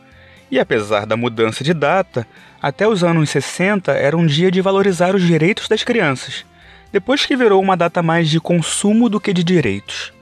E 0.54 0.58
apesar 0.60 1.04
da 1.04 1.16
mudança 1.16 1.64
de 1.64 1.74
data, 1.74 2.24
até 2.62 2.86
os 2.86 3.02
anos 3.02 3.28
60 3.30 3.90
era 3.90 4.16
um 4.16 4.24
dia 4.24 4.52
de 4.52 4.60
valorizar 4.60 5.12
os 5.12 5.20
direitos 5.20 5.66
das 5.66 5.82
crianças, 5.82 6.44
depois 6.92 7.26
que 7.26 7.34
virou 7.34 7.60
uma 7.60 7.76
data 7.76 8.00
mais 8.04 8.30
de 8.30 8.38
consumo 8.38 9.08
do 9.08 9.18
que 9.18 9.32
de 9.32 9.42
direitos. 9.42 10.12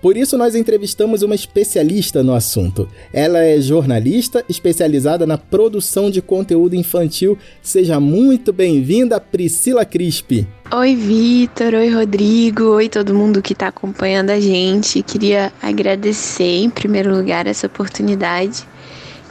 Por 0.00 0.16
isso, 0.16 0.38
nós 0.38 0.54
entrevistamos 0.54 1.24
uma 1.24 1.34
especialista 1.34 2.22
no 2.22 2.32
assunto. 2.32 2.88
Ela 3.12 3.40
é 3.40 3.60
jornalista 3.60 4.44
especializada 4.48 5.26
na 5.26 5.36
produção 5.36 6.12
de 6.12 6.22
conteúdo 6.22 6.76
infantil. 6.76 7.36
Seja 7.60 7.98
muito 7.98 8.52
bem-vinda, 8.52 9.18
Priscila 9.18 9.84
Crispi. 9.84 10.46
Oi, 10.72 10.94
Vitor. 10.94 11.74
Oi, 11.74 11.88
Rodrigo. 11.92 12.66
Oi, 12.74 12.88
todo 12.88 13.14
mundo 13.14 13.42
que 13.42 13.52
está 13.52 13.66
acompanhando 13.66 14.30
a 14.30 14.38
gente. 14.38 15.02
Queria 15.02 15.52
agradecer, 15.60 16.62
em 16.62 16.70
primeiro 16.70 17.12
lugar, 17.12 17.48
essa 17.48 17.66
oportunidade 17.66 18.64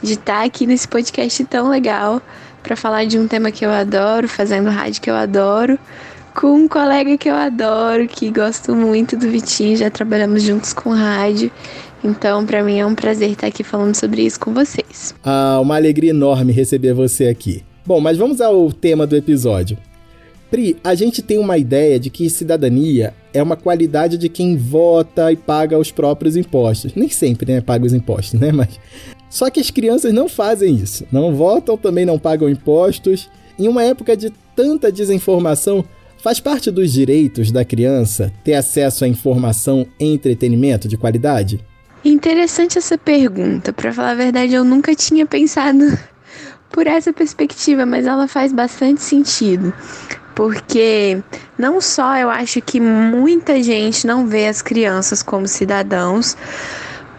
de 0.02 0.14
estar 0.14 0.40
tá 0.40 0.44
aqui 0.44 0.66
nesse 0.66 0.88
podcast 0.88 1.44
tão 1.44 1.68
legal 1.68 2.20
para 2.62 2.76
falar 2.76 3.04
de 3.04 3.18
um 3.18 3.26
tema 3.26 3.50
que 3.50 3.64
eu 3.64 3.70
adoro, 3.70 4.28
fazendo 4.28 4.68
rádio 4.70 5.00
que 5.00 5.10
eu 5.10 5.14
adoro 5.14 5.78
com 6.34 6.54
um 6.54 6.68
colega 6.68 7.16
que 7.18 7.28
eu 7.28 7.34
adoro, 7.34 8.08
que 8.08 8.30
gosto 8.30 8.74
muito 8.74 9.16
do 9.16 9.28
Vitinho, 9.28 9.76
já 9.76 9.90
trabalhamos 9.90 10.42
juntos 10.42 10.72
com 10.72 10.90
rádio. 10.90 11.50
Então, 12.02 12.44
para 12.44 12.64
mim 12.64 12.78
é 12.78 12.86
um 12.86 12.94
prazer 12.94 13.30
estar 13.30 13.46
aqui 13.46 13.62
falando 13.62 13.94
sobre 13.94 14.22
isso 14.22 14.40
com 14.40 14.52
vocês. 14.52 15.14
Ah, 15.22 15.60
uma 15.60 15.76
alegria 15.76 16.10
enorme 16.10 16.52
receber 16.52 16.94
você 16.94 17.26
aqui. 17.26 17.62
Bom, 17.86 18.00
mas 18.00 18.16
vamos 18.18 18.40
ao 18.40 18.72
tema 18.72 19.06
do 19.06 19.16
episódio. 19.16 19.78
Pri, 20.50 20.76
a 20.84 20.94
gente 20.94 21.22
tem 21.22 21.38
uma 21.38 21.56
ideia 21.56 21.98
de 21.98 22.10
que 22.10 22.28
cidadania 22.28 23.14
é 23.32 23.42
uma 23.42 23.56
qualidade 23.56 24.18
de 24.18 24.28
quem 24.28 24.56
vota 24.56 25.32
e 25.32 25.36
paga 25.36 25.78
os 25.78 25.90
próprios 25.90 26.36
impostos. 26.36 26.94
Nem 26.94 27.08
sempre, 27.08 27.50
né, 27.50 27.60
paga 27.60 27.86
os 27.86 27.92
impostos, 27.92 28.38
né, 28.38 28.52
mas 28.52 28.78
só 29.32 29.48
que 29.48 29.58
as 29.58 29.70
crianças 29.70 30.12
não 30.12 30.28
fazem 30.28 30.76
isso. 30.76 31.06
Não 31.10 31.34
votam, 31.34 31.74
também 31.74 32.04
não 32.04 32.18
pagam 32.18 32.50
impostos. 32.50 33.30
Em 33.58 33.66
uma 33.66 33.82
época 33.82 34.14
de 34.14 34.30
tanta 34.54 34.92
desinformação, 34.92 35.82
Faz 36.22 36.38
parte 36.38 36.70
dos 36.70 36.92
direitos 36.92 37.50
da 37.50 37.64
criança 37.64 38.32
ter 38.44 38.54
acesso 38.54 39.04
à 39.04 39.08
informação 39.08 39.84
e 39.98 40.14
entretenimento 40.14 40.86
de 40.86 40.96
qualidade? 40.96 41.58
Interessante 42.04 42.78
essa 42.78 42.96
pergunta. 42.96 43.72
Para 43.72 43.92
falar 43.92 44.10
a 44.10 44.14
verdade, 44.14 44.54
eu 44.54 44.62
nunca 44.62 44.94
tinha 44.94 45.26
pensado 45.26 45.80
por 46.70 46.86
essa 46.86 47.12
perspectiva, 47.12 47.84
mas 47.84 48.06
ela 48.06 48.28
faz 48.28 48.52
bastante 48.52 49.02
sentido. 49.02 49.74
Porque 50.32 51.20
não 51.58 51.80
só 51.80 52.16
eu 52.16 52.30
acho 52.30 52.62
que 52.62 52.78
muita 52.78 53.60
gente 53.60 54.06
não 54.06 54.28
vê 54.28 54.46
as 54.46 54.62
crianças 54.62 55.24
como 55.24 55.48
cidadãos, 55.48 56.36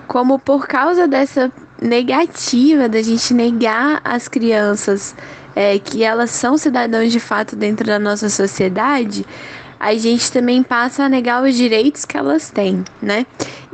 como 0.07 0.39
por 0.39 0.65
causa 0.65 1.09
dessa 1.09 1.51
negativa 1.81 2.87
da 2.87 3.01
gente 3.01 3.33
negar 3.33 4.01
as 4.03 4.27
crianças 4.27 5.15
é, 5.55 5.77
que 5.79 6.03
elas 6.03 6.31
são 6.31 6.57
cidadãos 6.57 7.11
de 7.11 7.19
fato 7.19 7.55
dentro 7.55 7.85
da 7.85 7.99
nossa 7.99 8.29
sociedade, 8.29 9.25
a 9.79 9.93
gente 9.95 10.31
também 10.31 10.63
passa 10.63 11.03
a 11.03 11.09
negar 11.09 11.43
os 11.43 11.55
direitos 11.55 12.05
que 12.05 12.17
elas 12.17 12.49
têm, 12.49 12.83
né? 13.01 13.25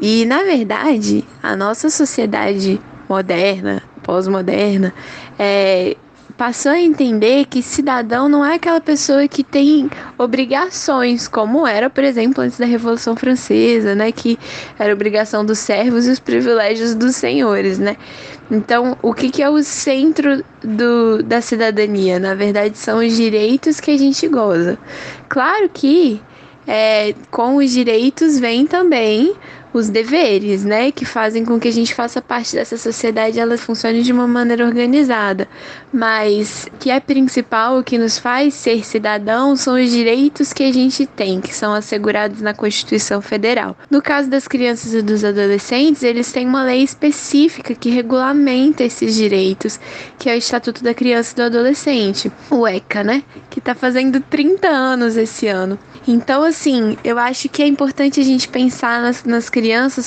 E 0.01 0.25
na 0.25 0.43
verdade, 0.43 1.23
a 1.41 1.55
nossa 1.55 1.89
sociedade 1.89 2.81
moderna, 3.07 3.83
pós-moderna, 4.01 4.93
é, 5.37 5.95
passou 6.39 6.71
a 6.71 6.79
entender 6.79 7.47
que 7.47 7.61
cidadão 7.61 8.29
não 8.29 8.45
é 8.45 8.55
aquela 8.55 8.79
pessoa 8.79 9.27
que 9.27 9.43
tem 9.43 9.91
obrigações, 10.17 11.27
como 11.27 11.67
era, 11.67 11.89
por 11.89 12.01
exemplo, 12.01 12.41
antes 12.41 12.57
da 12.57 12.65
Revolução 12.65 13.13
Francesa, 13.13 13.93
né, 13.93 14.09
que 14.09 14.39
era 14.79 14.93
obrigação 14.93 15.45
dos 15.45 15.59
servos 15.59 16.07
e 16.07 16.11
os 16.11 16.19
privilégios 16.19 16.95
dos 16.95 17.17
senhores, 17.17 17.77
né? 17.77 17.97
Então, 18.49 18.97
o 19.01 19.13
que, 19.13 19.29
que 19.29 19.43
é 19.43 19.49
o 19.49 19.61
centro 19.61 20.41
do, 20.63 21.21
da 21.21 21.41
cidadania? 21.41 22.17
Na 22.19 22.33
verdade, 22.35 22.77
são 22.77 22.99
os 22.99 23.17
direitos 23.17 23.81
que 23.81 23.91
a 23.91 23.97
gente 23.97 24.25
goza. 24.29 24.79
Claro 25.27 25.67
que 25.67 26.21
é, 26.65 27.15
com 27.29 27.57
os 27.57 27.69
direitos 27.69 28.39
vem 28.39 28.65
também 28.65 29.35
os 29.71 29.89
deveres, 29.89 30.63
né, 30.63 30.91
que 30.91 31.05
fazem 31.05 31.45
com 31.45 31.59
que 31.59 31.67
a 31.67 31.71
gente 31.71 31.93
faça 31.93 32.21
parte 32.21 32.55
dessa 32.55 32.77
sociedade, 32.77 33.39
ela 33.39 33.57
funcione 33.57 34.01
de 34.01 34.11
uma 34.11 34.27
maneira 34.27 34.65
organizada. 34.65 35.47
Mas 35.93 36.67
o 36.73 36.77
que 36.77 36.89
é 36.89 36.99
principal, 36.99 37.77
o 37.77 37.83
que 37.83 37.97
nos 37.97 38.17
faz 38.17 38.53
ser 38.53 38.83
cidadão, 38.85 39.55
são 39.55 39.75
os 39.75 39.91
direitos 39.91 40.51
que 40.51 40.63
a 40.63 40.73
gente 40.73 41.05
tem, 41.05 41.39
que 41.39 41.55
são 41.55 41.73
assegurados 41.73 42.41
na 42.41 42.53
Constituição 42.53 43.21
Federal. 43.21 43.77
No 43.89 44.01
caso 44.01 44.29
das 44.29 44.47
crianças 44.47 44.93
e 44.93 45.01
dos 45.01 45.23
adolescentes, 45.23 46.03
eles 46.03 46.31
têm 46.31 46.47
uma 46.47 46.63
lei 46.63 46.83
específica 46.83 47.75
que 47.75 47.89
regulamenta 47.89 48.83
esses 48.83 49.15
direitos, 49.15 49.79
que 50.17 50.29
é 50.29 50.33
o 50.33 50.37
Estatuto 50.37 50.83
da 50.83 50.93
Criança 50.93 51.33
e 51.33 51.35
do 51.35 51.43
Adolescente, 51.43 52.31
o 52.49 52.67
ECA, 52.67 53.03
né, 53.03 53.23
que 53.49 53.59
está 53.59 53.75
fazendo 53.75 54.19
30 54.19 54.67
anos 54.67 55.15
esse 55.15 55.47
ano. 55.47 55.77
Então, 56.07 56.43
assim, 56.43 56.97
eu 57.03 57.19
acho 57.19 57.47
que 57.49 57.61
é 57.61 57.67
importante 57.67 58.19
a 58.19 58.23
gente 58.23 58.47
pensar 58.47 59.01
nas, 59.01 59.23
nas 59.23 59.47
crianças 59.47 59.58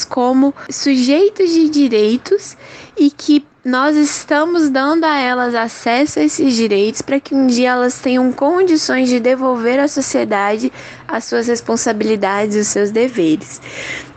como 0.08 0.54
sujeitos 0.70 1.50
de 1.50 1.68
direitos 1.68 2.56
e 2.96 3.10
que 3.10 3.44
nós 3.64 3.96
estamos 3.96 4.68
dando 4.70 5.04
a 5.04 5.18
elas 5.18 5.54
acesso 5.54 6.18
a 6.18 6.22
esses 6.22 6.54
direitos 6.54 7.00
para 7.00 7.20
que 7.20 7.34
um 7.34 7.46
dia 7.46 7.70
elas 7.70 7.98
tenham 8.00 8.32
condições 8.32 9.08
de 9.08 9.20
devolver 9.20 9.78
à 9.78 9.86
sociedade 9.86 10.72
as 11.06 11.24
suas 11.24 11.46
responsabilidades 11.46 12.56
e 12.56 12.60
os 12.60 12.66
seus 12.66 12.90
deveres. 12.90 13.60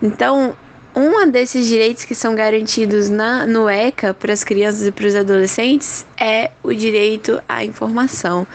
Então, 0.02 0.56
um 0.96 1.30
desses 1.30 1.68
direitos 1.68 2.06
que 2.06 2.16
são 2.16 2.36
garantidos 2.36 3.10
na, 3.10 3.46
no 3.46 3.68
ECA 3.68 4.14
para 4.14 4.32
as 4.32 4.44
crianças 4.44 4.88
e 4.88 4.92
para 4.92 5.08
os 5.08 5.16
adolescentes 5.16 6.06
é 6.18 6.52
o 6.64 6.74
direito 6.74 7.42
à 7.50 7.66
informação. 7.66 8.48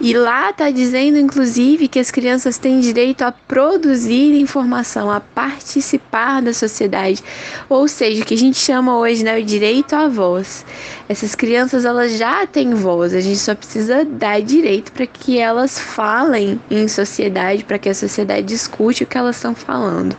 E 0.00 0.12
lá 0.12 0.50
está 0.50 0.70
dizendo, 0.70 1.18
inclusive, 1.18 1.86
que 1.86 2.00
as 2.00 2.10
crianças 2.10 2.58
têm 2.58 2.80
direito 2.80 3.22
a 3.22 3.30
produzir 3.30 4.34
informação, 4.40 5.10
a 5.10 5.20
participar 5.20 6.42
da 6.42 6.52
sociedade. 6.52 7.22
Ou 7.68 7.86
seja, 7.86 8.22
o 8.22 8.26
que 8.26 8.34
a 8.34 8.38
gente 8.38 8.58
chama 8.58 8.98
hoje 8.98 9.22
né, 9.22 9.38
o 9.38 9.44
direito 9.44 9.94
à 9.94 10.08
voz. 10.08 10.64
Essas 11.08 11.34
crianças 11.34 11.84
elas 11.84 12.16
já 12.18 12.46
têm 12.46 12.74
voz, 12.74 13.14
a 13.14 13.20
gente 13.20 13.38
só 13.38 13.54
precisa 13.54 14.04
dar 14.04 14.40
direito 14.40 14.90
para 14.90 15.06
que 15.06 15.38
elas 15.38 15.78
falem 15.78 16.60
em 16.70 16.88
sociedade, 16.88 17.62
para 17.62 17.78
que 17.78 17.88
a 17.88 17.94
sociedade 17.94 18.46
discute 18.46 19.04
o 19.04 19.06
que 19.06 19.18
elas 19.18 19.36
estão 19.36 19.54
falando. 19.54 20.16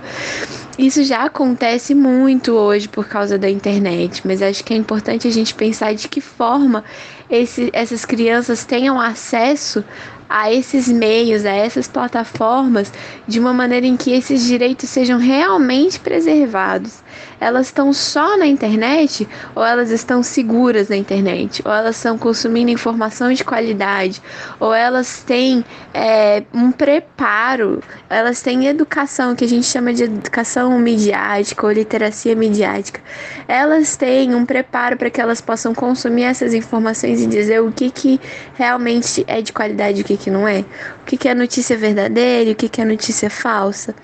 Isso 0.77 1.03
já 1.03 1.23
acontece 1.23 1.95
muito 1.95 2.51
hoje 2.51 2.89
por 2.89 3.07
causa 3.07 3.37
da 3.37 3.49
internet, 3.49 4.21
mas 4.25 4.41
acho 4.41 4.63
que 4.63 4.73
é 4.73 4.77
importante 4.77 5.25
a 5.25 5.31
gente 5.31 5.55
pensar 5.55 5.93
de 5.95 6.09
que 6.09 6.19
forma 6.19 6.83
esse, 7.29 7.69
essas 7.71 8.03
crianças 8.03 8.65
tenham 8.65 8.99
acesso 8.99 9.85
a 10.29 10.51
esses 10.51 10.89
meios, 10.89 11.45
a 11.45 11.51
essas 11.51 11.87
plataformas, 11.87 12.91
de 13.25 13.39
uma 13.39 13.53
maneira 13.53 13.85
em 13.85 13.95
que 13.95 14.11
esses 14.11 14.43
direitos 14.43 14.89
sejam 14.89 15.17
realmente 15.17 15.97
preservados 15.99 17.04
elas 17.39 17.67
estão 17.67 17.91
só 17.93 18.37
na 18.37 18.47
internet 18.47 19.27
ou 19.53 19.63
elas 19.63 19.91
estão 19.91 20.23
seguras 20.23 20.89
na 20.89 20.95
internet, 20.95 21.61
ou 21.65 21.71
elas 21.71 21.95
estão 21.95 22.17
consumindo 22.17 22.71
informação 22.71 23.31
de 23.33 23.43
qualidade, 23.43 24.21
ou 24.59 24.73
elas 24.73 25.23
têm 25.23 25.63
é, 25.93 26.43
um 26.53 26.71
preparo, 26.71 27.81
elas 28.09 28.41
têm 28.41 28.67
educação, 28.67 29.35
que 29.35 29.45
a 29.45 29.47
gente 29.47 29.65
chama 29.65 29.93
de 29.93 30.03
educação 30.03 30.77
midiática 30.79 31.65
ou 31.65 31.71
literacia 31.71 32.35
midiática. 32.35 33.01
Elas 33.47 33.95
têm 33.95 34.33
um 34.33 34.45
preparo 34.45 34.97
para 34.97 35.09
que 35.09 35.21
elas 35.21 35.41
possam 35.41 35.73
consumir 35.73 36.23
essas 36.23 36.53
informações 36.53 37.21
e 37.21 37.27
dizer 37.27 37.61
o 37.61 37.71
que, 37.71 37.89
que 37.89 38.19
realmente 38.55 39.23
é 39.27 39.41
de 39.41 39.53
qualidade 39.53 39.99
e 39.99 40.01
o 40.01 40.05
que, 40.05 40.17
que 40.17 40.29
não 40.29 40.47
é, 40.47 40.59
o 41.01 41.05
que, 41.05 41.17
que 41.17 41.27
é 41.27 41.33
notícia 41.33 41.77
verdadeira 41.77 42.49
e 42.49 42.53
o 42.53 42.55
que, 42.55 42.69
que 42.69 42.81
é 42.81 42.85
notícia 42.85 43.29
falsa. 43.29 43.95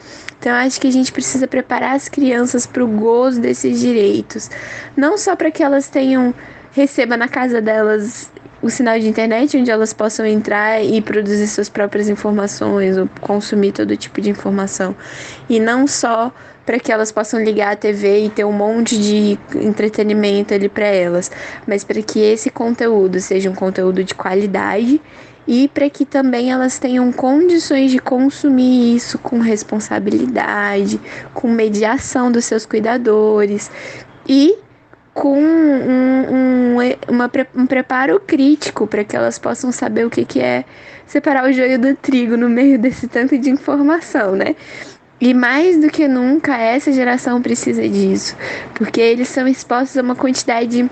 Então, 0.41 0.53
acho 0.53 0.81
que 0.81 0.87
a 0.87 0.91
gente 0.91 1.11
precisa 1.11 1.47
preparar 1.47 1.95
as 1.95 2.09
crianças 2.09 2.65
para 2.65 2.83
o 2.83 2.87
gozo 2.87 3.39
desses 3.39 3.79
direitos, 3.79 4.49
não 4.97 5.15
só 5.15 5.35
para 5.35 5.51
que 5.51 5.61
elas 5.61 5.87
tenham 5.87 6.33
receba 6.71 7.15
na 7.15 7.27
casa 7.27 7.61
delas 7.61 8.31
o 8.59 8.67
sinal 8.67 8.97
de 8.99 9.07
internet 9.07 9.55
onde 9.55 9.69
elas 9.69 9.93
possam 9.93 10.25
entrar 10.25 10.83
e 10.83 10.99
produzir 10.99 11.47
suas 11.47 11.69
próprias 11.69 12.09
informações 12.09 12.97
ou 12.97 13.07
consumir 13.19 13.71
todo 13.71 13.95
tipo 13.95 14.19
de 14.19 14.31
informação. 14.31 14.95
E 15.47 15.59
não 15.59 15.85
só 15.85 16.33
para 16.65 16.79
que 16.79 16.91
elas 16.91 17.11
possam 17.11 17.43
ligar 17.43 17.73
a 17.73 17.75
TV 17.75 18.25
e 18.25 18.29
ter 18.31 18.43
um 18.43 18.51
monte 18.51 18.97
de 18.97 19.37
entretenimento 19.55 20.55
ali 20.55 20.67
para 20.67 20.87
elas, 20.87 21.29
mas 21.67 21.83
para 21.83 22.01
que 22.01 22.19
esse 22.19 22.49
conteúdo 22.49 23.19
seja 23.19 23.47
um 23.47 23.55
conteúdo 23.55 24.03
de 24.03 24.15
qualidade 24.15 24.99
e 25.47 25.67
para 25.67 25.89
que 25.89 26.05
também 26.05 26.51
elas 26.51 26.79
tenham 26.79 27.11
condições 27.11 27.91
de 27.91 27.99
consumir 27.99 28.95
isso 28.95 29.17
com 29.17 29.39
responsabilidade, 29.39 30.99
com 31.33 31.47
mediação 31.47 32.31
dos 32.31 32.45
seus 32.45 32.65
cuidadores 32.65 33.71
e 34.27 34.57
com 35.13 35.41
um, 35.41 36.75
um, 36.75 36.77
uma, 37.09 37.29
um 37.55 37.65
preparo 37.65 38.19
crítico 38.19 38.87
para 38.87 39.03
que 39.03 39.15
elas 39.15 39.37
possam 39.37 39.71
saber 39.71 40.05
o 40.05 40.09
que, 40.09 40.23
que 40.23 40.39
é 40.39 40.63
separar 41.05 41.49
o 41.49 41.51
joio 41.51 41.77
do 41.77 41.93
trigo 41.95 42.37
no 42.37 42.49
meio 42.49 42.79
desse 42.79 43.07
tanto 43.07 43.37
de 43.37 43.49
informação, 43.49 44.35
né? 44.35 44.55
E 45.19 45.33
mais 45.33 45.79
do 45.79 45.87
que 45.87 46.07
nunca, 46.07 46.57
essa 46.57 46.91
geração 46.91 47.41
precisa 47.41 47.87
disso, 47.87 48.35
porque 48.73 48.99
eles 48.99 49.27
são 49.27 49.47
expostos 49.47 49.97
a 49.97 50.01
uma 50.01 50.15
quantidade 50.15 50.89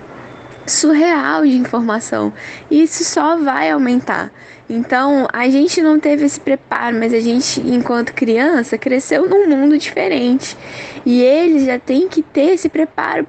surreal 0.66 1.42
de 1.44 1.56
informação. 1.56 2.32
E 2.70 2.82
isso 2.82 3.04
só 3.04 3.36
vai 3.36 3.70
aumentar. 3.70 4.30
Então, 4.72 5.26
a 5.32 5.48
gente 5.48 5.82
não 5.82 5.98
teve 5.98 6.24
esse 6.24 6.38
preparo, 6.38 6.96
mas 6.96 7.12
a 7.12 7.18
gente, 7.18 7.60
enquanto 7.60 8.14
criança, 8.14 8.78
cresceu 8.78 9.28
num 9.28 9.48
mundo 9.48 9.76
diferente. 9.76 10.56
E 11.04 11.20
eles 11.20 11.64
já 11.64 11.76
têm 11.76 12.08
que 12.08 12.22
ter 12.22 12.52
esse 12.52 12.68
preparo 12.68 13.26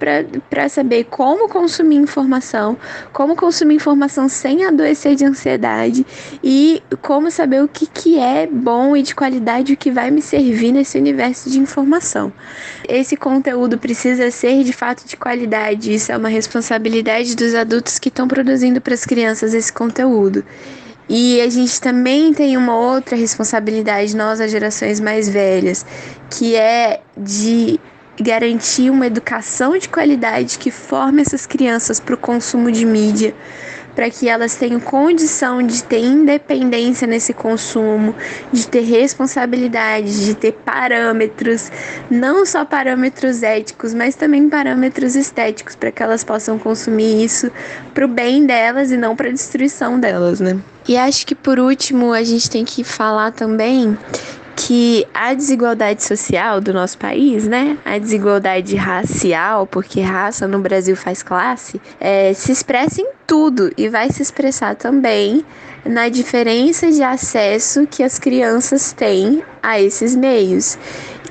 para 0.47 0.69
saber 0.69 1.05
como 1.05 1.49
consumir 1.49 1.95
informação, 1.95 2.77
como 3.11 3.35
consumir 3.35 3.73
informação 3.73 4.29
sem 4.29 4.65
adoecer 4.65 5.15
de 5.15 5.25
ansiedade 5.25 6.05
e 6.43 6.83
como 7.01 7.31
saber 7.31 7.63
o 7.63 7.67
que, 7.67 7.87
que 7.87 8.19
é 8.19 8.45
bom 8.45 8.95
e 8.95 9.01
de 9.01 9.15
qualidade, 9.15 9.73
o 9.73 9.77
que 9.77 9.89
vai 9.89 10.11
me 10.11 10.21
servir 10.21 10.71
nesse 10.71 10.99
universo 10.99 11.49
de 11.49 11.57
informação. 11.57 12.31
Esse 12.87 13.17
conteúdo 13.17 13.79
precisa 13.79 14.29
ser 14.29 14.63
de 14.63 14.73
fato 14.73 15.07
de 15.07 15.17
qualidade, 15.17 15.91
isso 15.91 16.11
é 16.11 16.17
uma 16.17 16.29
responsabilidade 16.29 17.35
dos 17.35 17.55
adultos 17.55 17.97
que 17.97 18.09
estão 18.09 18.27
produzindo 18.27 18.79
para 18.79 18.93
as 18.93 19.05
crianças 19.05 19.55
esse 19.55 19.73
conteúdo. 19.73 20.45
E 21.09 21.41
a 21.41 21.49
gente 21.49 21.79
também 21.81 22.33
tem 22.33 22.55
uma 22.55 22.75
outra 22.75 23.15
responsabilidade, 23.15 24.15
nós, 24.15 24.39
as 24.39 24.51
gerações 24.51 24.99
mais 24.99 25.27
velhas, 25.27 25.85
que 26.29 26.55
é 26.55 27.01
de 27.17 27.79
garantir 28.19 28.89
uma 28.89 29.07
educação 29.07 29.77
de 29.77 29.89
qualidade 29.89 30.57
que 30.57 30.71
forme 30.71 31.21
essas 31.21 31.45
crianças 31.45 31.99
para 31.99 32.15
o 32.15 32.17
consumo 32.17 32.71
de 32.71 32.85
mídia, 32.85 33.33
para 33.95 34.09
que 34.09 34.27
elas 34.27 34.55
tenham 34.55 34.79
condição 34.79 35.61
de 35.61 35.83
ter 35.83 35.99
independência 35.99 37.07
nesse 37.07 37.33
consumo, 37.33 38.15
de 38.51 38.67
ter 38.67 38.81
responsabilidade, 38.81 40.25
de 40.25 40.35
ter 40.35 40.53
parâmetros, 40.53 41.71
não 42.09 42.45
só 42.45 42.65
parâmetros 42.65 43.43
éticos, 43.43 43.93
mas 43.93 44.15
também 44.15 44.49
parâmetros 44.49 45.15
estéticos, 45.15 45.75
para 45.75 45.91
que 45.91 46.01
elas 46.01 46.23
possam 46.23 46.57
consumir 46.57 47.23
isso 47.23 47.51
para 47.93 48.05
o 48.05 48.07
bem 48.07 48.45
delas 48.45 48.91
e 48.91 48.97
não 48.97 49.15
para 49.15 49.31
destruição 49.31 49.99
delas, 49.99 50.39
né? 50.39 50.57
E 50.87 50.97
acho 50.97 51.27
que 51.27 51.35
por 51.35 51.59
último 51.59 52.11
a 52.11 52.23
gente 52.23 52.49
tem 52.49 52.65
que 52.65 52.83
falar 52.83 53.31
também 53.31 53.97
que 54.67 55.07
a 55.11 55.33
desigualdade 55.33 56.03
social 56.03 56.61
do 56.61 56.71
nosso 56.71 56.97
país, 56.97 57.47
né, 57.47 57.77
a 57.83 57.97
desigualdade 57.97 58.75
racial, 58.75 59.65
porque 59.65 60.01
raça 60.01 60.47
no 60.47 60.59
Brasil 60.59 60.95
faz 60.95 61.23
classe, 61.23 61.81
é, 61.99 62.31
se 62.33 62.51
expressa 62.51 63.01
em 63.01 63.07
tudo 63.25 63.71
e 63.75 63.89
vai 63.89 64.11
se 64.11 64.21
expressar 64.21 64.75
também 64.75 65.43
na 65.83 66.09
diferença 66.09 66.91
de 66.91 67.01
acesso 67.01 67.87
que 67.87 68.03
as 68.03 68.19
crianças 68.19 68.93
têm 68.93 69.43
a 69.63 69.81
esses 69.81 70.15
meios 70.15 70.77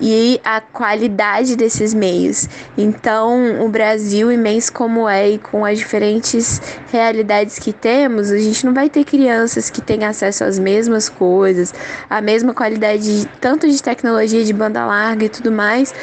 e 0.01 0.41
a 0.45 0.61
qualidade 0.61 1.57
desses 1.57 1.93
meios. 1.93 2.49
Então, 2.77 3.65
o 3.65 3.69
Brasil, 3.69 4.33
imenso 4.33 4.73
como 4.73 5.09
é, 5.09 5.31
e 5.31 5.39
com 5.39 5.65
as 5.65 5.79
diferentes 5.79 6.61
realidades 6.91 7.59
que 7.59 7.73
temos, 7.73 8.31
a 8.31 8.39
gente 8.39 8.65
não 8.65 8.73
vai 8.73 8.89
ter 8.89 9.05
crianças 9.05 9.69
que 9.69 9.81
têm 9.81 10.05
acesso 10.05 10.45
às 10.45 10.59
mesmas 10.59 11.09
coisas, 11.09 11.75
a 12.09 12.21
mesma 12.21 12.55
qualidade, 12.55 13.29
tanto 13.41 13.69
de 13.69 13.83
tecnologia 13.83 14.45
de 14.45 14.53
banda 14.53 14.87
larga 14.87 15.27
e 15.27 15.29
tudo 15.29 15.53
mais, 15.53 15.95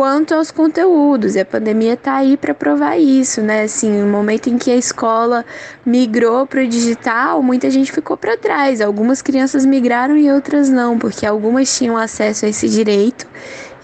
quanto 0.00 0.34
aos 0.34 0.50
conteúdos. 0.50 1.36
E 1.36 1.40
a 1.40 1.44
pandemia 1.44 1.92
está 1.92 2.16
aí 2.16 2.34
para 2.34 2.54
provar 2.54 2.96
isso, 2.96 3.42
né? 3.42 3.64
Assim, 3.64 4.00
no 4.00 4.06
momento 4.06 4.48
em 4.48 4.56
que 4.56 4.70
a 4.70 4.76
escola 4.76 5.44
migrou 5.84 6.46
para 6.46 6.62
o 6.62 6.66
digital, 6.66 7.42
muita 7.42 7.68
gente 7.68 7.92
ficou 7.92 8.16
para 8.16 8.34
trás. 8.34 8.80
Algumas 8.80 9.20
crianças 9.20 9.66
migraram 9.66 10.16
e 10.16 10.32
outras 10.32 10.70
não, 10.70 10.98
porque 10.98 11.26
algumas 11.26 11.76
tinham 11.76 11.98
acesso 11.98 12.46
a 12.46 12.48
esse 12.48 12.66
direito 12.66 13.26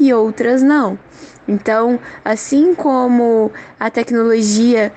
e 0.01 0.11
outras 0.15 0.63
não. 0.63 0.99
Então, 1.47 2.01
assim 2.25 2.75
como 2.75 3.53
a 3.79 3.91
tecnologia 3.91 4.91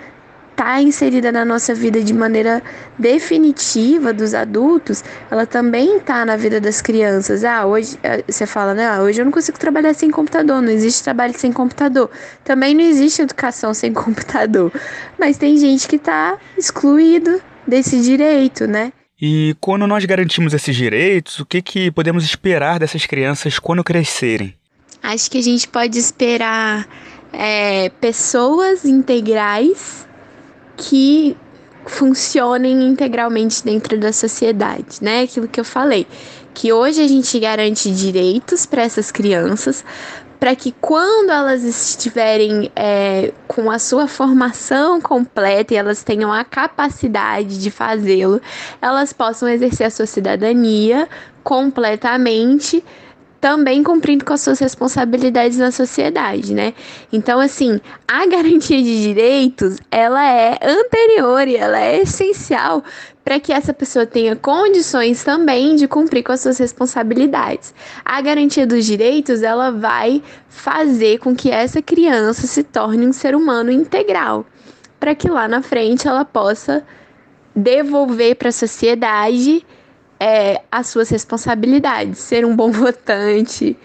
está 0.59 0.81
inserida 0.81 1.31
na 1.31 1.45
nossa 1.45 1.73
vida 1.73 2.03
de 2.03 2.13
maneira 2.13 2.61
definitiva 2.97 4.11
dos 4.11 4.33
adultos, 4.33 5.01
ela 5.31 5.45
também 5.45 5.97
está 5.97 6.25
na 6.25 6.35
vida 6.35 6.59
das 6.59 6.81
crianças. 6.81 7.45
Ah, 7.45 7.65
hoje 7.65 7.97
eh, 8.03 8.25
você 8.27 8.45
fala, 8.45 8.73
né? 8.73 8.85
Ah, 8.85 9.01
hoje 9.01 9.21
eu 9.21 9.25
não 9.25 9.31
consigo 9.31 9.57
trabalhar 9.57 9.93
sem 9.93 10.11
computador, 10.11 10.61
não 10.61 10.69
existe 10.69 11.01
trabalho 11.01 11.33
sem 11.37 11.53
computador. 11.53 12.11
Também 12.43 12.75
não 12.75 12.83
existe 12.83 13.21
educação 13.21 13.73
sem 13.73 13.93
computador. 13.95 14.69
Mas 15.17 15.37
tem 15.37 15.55
gente 15.57 15.87
que 15.87 15.95
está 15.95 16.37
excluído 16.57 17.41
desse 17.65 18.01
direito, 18.01 18.67
né? 18.67 18.91
E 19.21 19.55
quando 19.61 19.87
nós 19.87 20.03
garantimos 20.03 20.53
esses 20.53 20.75
direitos, 20.75 21.39
o 21.39 21.45
que, 21.45 21.61
que 21.61 21.89
podemos 21.89 22.25
esperar 22.25 22.79
dessas 22.79 23.05
crianças 23.05 23.59
quando 23.59 23.81
crescerem? 23.81 24.53
Acho 25.01 25.31
que 25.31 25.37
a 25.37 25.43
gente 25.43 25.69
pode 25.69 25.97
esperar 25.97 26.85
é, 27.31 27.87
pessoas 28.01 28.83
integrais 28.83 30.08
que 30.79 31.35
funcionem 31.85 32.83
integralmente 32.83 33.63
dentro 33.63 33.97
da 33.99 34.13
sociedade, 34.13 34.97
né? 35.01 35.21
Aquilo 35.21 35.47
que 35.47 35.59
eu 35.59 35.65
falei, 35.65 36.07
que 36.53 36.71
hoje 36.71 37.01
a 37.01 37.07
gente 37.07 37.39
garante 37.39 37.91
direitos 37.91 38.65
para 38.65 38.83
essas 38.83 39.11
crianças, 39.11 39.83
para 40.39 40.55
que 40.55 40.71
quando 40.79 41.31
elas 41.31 41.63
estiverem 41.63 42.71
é, 42.75 43.33
com 43.47 43.69
a 43.69 43.77
sua 43.77 44.07
formação 44.07 45.01
completa 45.01 45.73
e 45.73 45.77
elas 45.77 46.01
tenham 46.01 46.31
a 46.31 46.45
capacidade 46.45 47.59
de 47.59 47.69
fazê-lo, 47.69 48.41
elas 48.81 49.11
possam 49.11 49.49
exercer 49.49 49.87
a 49.87 49.89
sua 49.89 50.05
cidadania 50.05 51.09
completamente 51.43 52.83
também 53.39 53.83
cumprindo 53.83 54.25
com 54.25 54.33
as 54.33 54.41
suas 54.41 54.59
responsabilidades 54.59 55.57
na 55.57 55.71
sociedade, 55.71 56.53
né? 56.53 56.73
Então, 57.11 57.39
assim, 57.39 57.79
a 58.07 58.25
garantia 58.27 58.81
de 58.81 59.01
direitos, 59.01 59.77
ela 59.89 60.25
é 60.29 60.57
anterior 60.61 61.47
e 61.47 61.55
ela 61.55 61.79
é 61.79 62.01
essencial 62.01 62.83
para 63.23 63.39
que 63.39 63.53
essa 63.53 63.73
pessoa 63.73 64.05
tenha 64.05 64.35
condições 64.35 65.23
também 65.23 65.75
de 65.75 65.87
cumprir 65.87 66.23
com 66.23 66.31
as 66.31 66.41
suas 66.41 66.57
responsabilidades. 66.57 67.73
A 68.03 68.19
garantia 68.21 68.65
dos 68.65 68.85
direitos, 68.85 69.43
ela 69.43 69.71
vai 69.71 70.21
fazer 70.47 71.19
com 71.19 71.35
que 71.35 71.51
essa 71.51 71.81
criança 71.81 72.47
se 72.47 72.63
torne 72.63 73.07
um 73.07 73.13
ser 73.13 73.35
humano 73.35 73.71
integral, 73.71 74.45
para 74.99 75.13
que 75.13 75.29
lá 75.29 75.47
na 75.47 75.61
frente 75.61 76.07
ela 76.07 76.25
possa 76.25 76.83
devolver 77.55 78.35
para 78.35 78.49
a 78.49 78.53
sociedade 78.53 79.65
é, 80.19 80.61
as 80.71 80.87
suas 80.87 81.09
responsabilidades, 81.09 82.19
ser 82.19 82.45
um 82.45 82.55
bom 82.55 82.71
votante, 82.71 83.77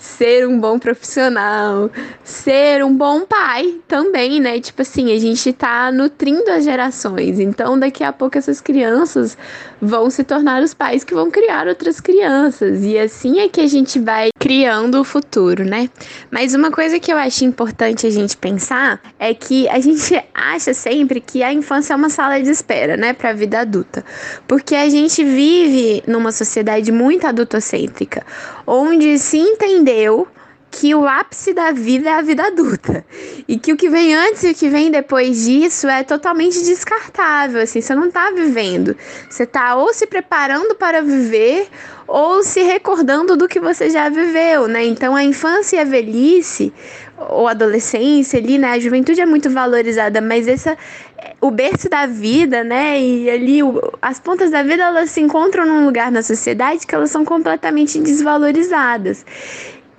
ser 0.00 0.48
um 0.48 0.58
bom 0.58 0.78
profissional, 0.78 1.90
ser 2.24 2.82
um 2.82 2.96
bom 2.96 3.26
pai 3.26 3.78
também, 3.86 4.40
né? 4.40 4.58
Tipo 4.58 4.80
assim, 4.80 5.12
a 5.12 5.18
gente 5.20 5.52
tá 5.52 5.92
nutrindo 5.92 6.50
as 6.50 6.64
gerações. 6.64 7.38
Então, 7.38 7.78
daqui 7.78 8.02
a 8.02 8.10
pouco 8.10 8.38
essas 8.38 8.62
crianças 8.62 9.36
vão 9.80 10.10
se 10.10 10.24
tornar 10.24 10.62
os 10.62 10.72
pais 10.72 11.04
que 11.04 11.14
vão 11.14 11.30
criar 11.30 11.68
outras 11.68 12.00
crianças. 12.00 12.82
E 12.82 12.98
assim 12.98 13.40
é 13.40 13.48
que 13.48 13.60
a 13.60 13.66
gente 13.66 13.98
vai 13.98 14.30
criando 14.38 15.00
o 15.00 15.04
futuro, 15.04 15.64
né? 15.64 15.90
Mas 16.30 16.54
uma 16.54 16.70
coisa 16.70 16.98
que 16.98 17.12
eu 17.12 17.18
acho 17.18 17.44
importante 17.44 18.06
a 18.06 18.10
gente 18.10 18.38
pensar 18.38 19.00
é 19.18 19.34
que 19.34 19.68
a 19.68 19.80
gente 19.80 20.18
acha 20.32 20.72
sempre 20.72 21.20
que 21.20 21.42
a 21.42 21.52
infância 21.52 21.92
é 21.92 21.96
uma 21.96 22.08
sala 22.08 22.40
de 22.40 22.50
espera, 22.50 22.96
né, 22.96 23.12
para 23.12 23.30
a 23.30 23.34
vida 23.34 23.60
adulta. 23.60 24.02
Porque 24.48 24.74
a 24.74 24.88
gente 24.88 25.22
vive 25.22 26.02
numa 26.06 26.32
sociedade 26.32 26.90
muito 26.90 27.26
adultocêntrica, 27.26 28.24
onde 28.66 29.18
se 29.18 29.36
entendeu 29.90 30.28
que 30.72 30.94
o 30.94 31.04
ápice 31.04 31.52
da 31.52 31.72
vida 31.72 32.08
é 32.08 32.12
a 32.12 32.22
vida 32.22 32.44
adulta. 32.46 33.04
E 33.48 33.58
que 33.58 33.72
o 33.72 33.76
que 33.76 33.88
vem 33.88 34.14
antes 34.14 34.44
e 34.44 34.50
o 34.50 34.54
que 34.54 34.68
vem 34.68 34.88
depois 34.88 35.44
disso 35.44 35.88
é 35.88 36.04
totalmente 36.04 36.62
descartável, 36.62 37.60
assim, 37.60 37.80
você 37.80 37.92
não 37.92 38.08
tá 38.08 38.30
vivendo. 38.30 38.96
Você 39.28 39.44
tá 39.44 39.74
ou 39.74 39.92
se 39.92 40.06
preparando 40.06 40.76
para 40.76 41.02
viver 41.02 41.66
ou 42.06 42.44
se 42.44 42.62
recordando 42.62 43.36
do 43.36 43.48
que 43.48 43.58
você 43.58 43.90
já 43.90 44.08
viveu, 44.08 44.68
né? 44.68 44.84
Então 44.84 45.16
a 45.16 45.24
infância 45.24 45.76
e 45.76 45.80
a 45.80 45.84
velhice 45.84 46.72
ou 47.18 47.48
adolescência 47.48 48.38
ali, 48.38 48.56
né? 48.56 48.70
A 48.70 48.78
juventude 48.78 49.20
é 49.20 49.26
muito 49.26 49.50
valorizada, 49.50 50.20
mas 50.20 50.46
essa 50.46 50.78
o 51.40 51.50
berço 51.50 51.88
da 51.88 52.06
vida, 52.06 52.62
né? 52.62 53.00
E 53.00 53.28
ali 53.28 53.62
o, 53.62 53.92
as 54.00 54.20
pontas 54.20 54.52
da 54.52 54.62
vida 54.62 54.84
elas 54.84 55.10
se 55.10 55.20
encontram 55.20 55.66
num 55.66 55.84
lugar 55.84 56.12
na 56.12 56.22
sociedade 56.22 56.86
que 56.86 56.94
elas 56.94 57.10
são 57.10 57.24
completamente 57.24 57.98
desvalorizadas. 57.98 59.24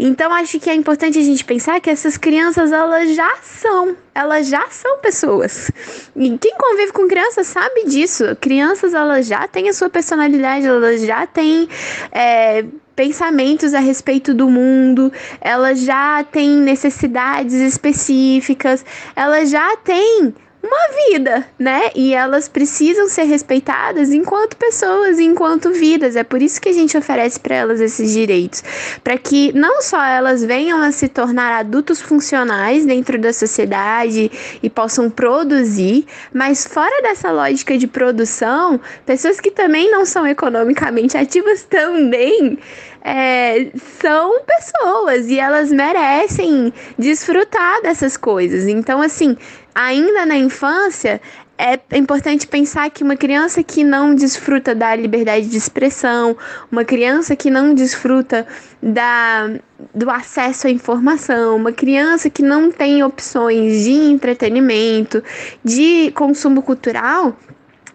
Então 0.04 0.34
acho 0.34 0.60
que 0.60 0.68
é 0.68 0.74
importante 0.74 1.20
a 1.20 1.22
gente 1.22 1.46
pensar 1.46 1.80
que 1.80 1.88
essas 1.88 2.18
crianças 2.18 2.72
elas 2.72 3.16
já 3.16 3.36
são, 3.44 3.96
elas 4.16 4.48
já 4.48 4.68
são 4.72 4.98
pessoas. 4.98 5.70
E 6.16 6.38
quem 6.40 6.58
convive 6.58 6.92
com 6.92 7.08
crianças 7.08 7.46
sabe 7.46 7.86
disso. 7.86 8.36
Crianças 8.42 8.96
elas 8.96 9.28
já 9.28 9.48
têm 9.48 9.70
a 9.70 9.74
sua 9.74 9.92
personalidade, 9.92 10.66
elas 10.66 11.02
já 11.04 11.28
têm 11.28 11.70
é, 12.12 12.66
pensamentos 12.96 13.76
a 13.76 13.80
respeito 13.80 14.34
do 14.34 14.50
mundo, 14.50 15.14
elas 15.40 15.82
já 15.82 16.24
têm 16.24 16.50
necessidades 16.50 17.54
específicas, 17.54 18.84
elas 19.16 19.52
já 19.52 19.78
têm 19.78 20.34
uma 20.64 21.10
vida, 21.10 21.46
né? 21.58 21.90
E 21.96 22.14
elas 22.14 22.48
precisam 22.48 23.08
ser 23.08 23.24
respeitadas 23.24 24.12
enquanto 24.12 24.56
pessoas, 24.56 25.20
enquanto 25.20 25.72
vidas. 25.72 26.16
É 26.16 26.24
por 26.24 26.42
isso 26.42 26.62
que 26.62 26.70
a 26.70 26.74
gente 26.74 26.96
oferece 26.96 27.40
para 27.40 27.56
elas 27.56 27.82
esses 27.82 28.12
direitos, 28.12 28.64
para 29.04 29.18
que 29.18 29.52
não 29.54 29.82
só 29.82 30.04
elas 30.04 30.44
venham 30.44 30.82
a 30.82 30.92
se 30.92 31.08
tornar 31.08 31.60
adultos 31.60 32.00
funcionais 32.00 32.86
dentro 32.86 33.18
da 33.18 33.34
sociedade 33.34 34.32
e 34.62 34.70
possam 34.70 35.10
produzir, 35.10 36.06
mas 36.34 36.66
fora 36.66 37.02
dessa 37.02 37.32
lógica 37.32 37.78
de 37.78 37.88
produção, 37.88 38.80
pessoas 39.06 39.40
que 39.40 39.50
também 39.50 39.92
não 39.92 40.06
são 40.06 40.28
economicamente 40.28 41.18
ativas 41.18 41.64
também 41.64 42.60
é, 43.04 43.72
são 44.00 44.42
pessoas 44.42 45.28
e 45.28 45.40
elas 45.40 45.72
merecem 45.72 46.72
desfrutar 46.98 47.82
dessas 47.82 48.16
coisas. 48.16 48.68
Então, 48.68 49.02
assim, 49.02 49.36
ainda 49.74 50.26
na 50.26 50.38
infância, 50.38 51.22
é 51.58 51.98
importante 51.98 52.48
pensar 52.48 52.90
que 52.90 53.04
uma 53.04 53.16
criança 53.16 53.62
que 53.62 53.84
não 53.84 54.16
desfruta 54.16 54.74
da 54.74 54.96
liberdade 54.96 55.46
de 55.48 55.58
expressão, 55.58 56.36
uma 56.72 56.84
criança 56.84 57.36
que 57.36 57.52
não 57.52 57.76
desfruta 57.76 58.48
da, 58.82 59.48
do 59.94 60.10
acesso 60.10 60.66
à 60.66 60.72
informação, 60.72 61.56
uma 61.56 61.72
criança 61.72 62.32
que 62.32 62.42
não 62.42 62.72
tem 62.72 63.04
opções 63.04 63.84
de 63.84 63.92
entretenimento, 63.92 65.24
de 65.64 66.12
consumo 66.16 66.64
cultural, 66.64 67.38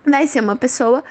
vai 0.05 0.29
ser 0.29 0.41
uma 0.41 0.55
pessoa 0.55 1.03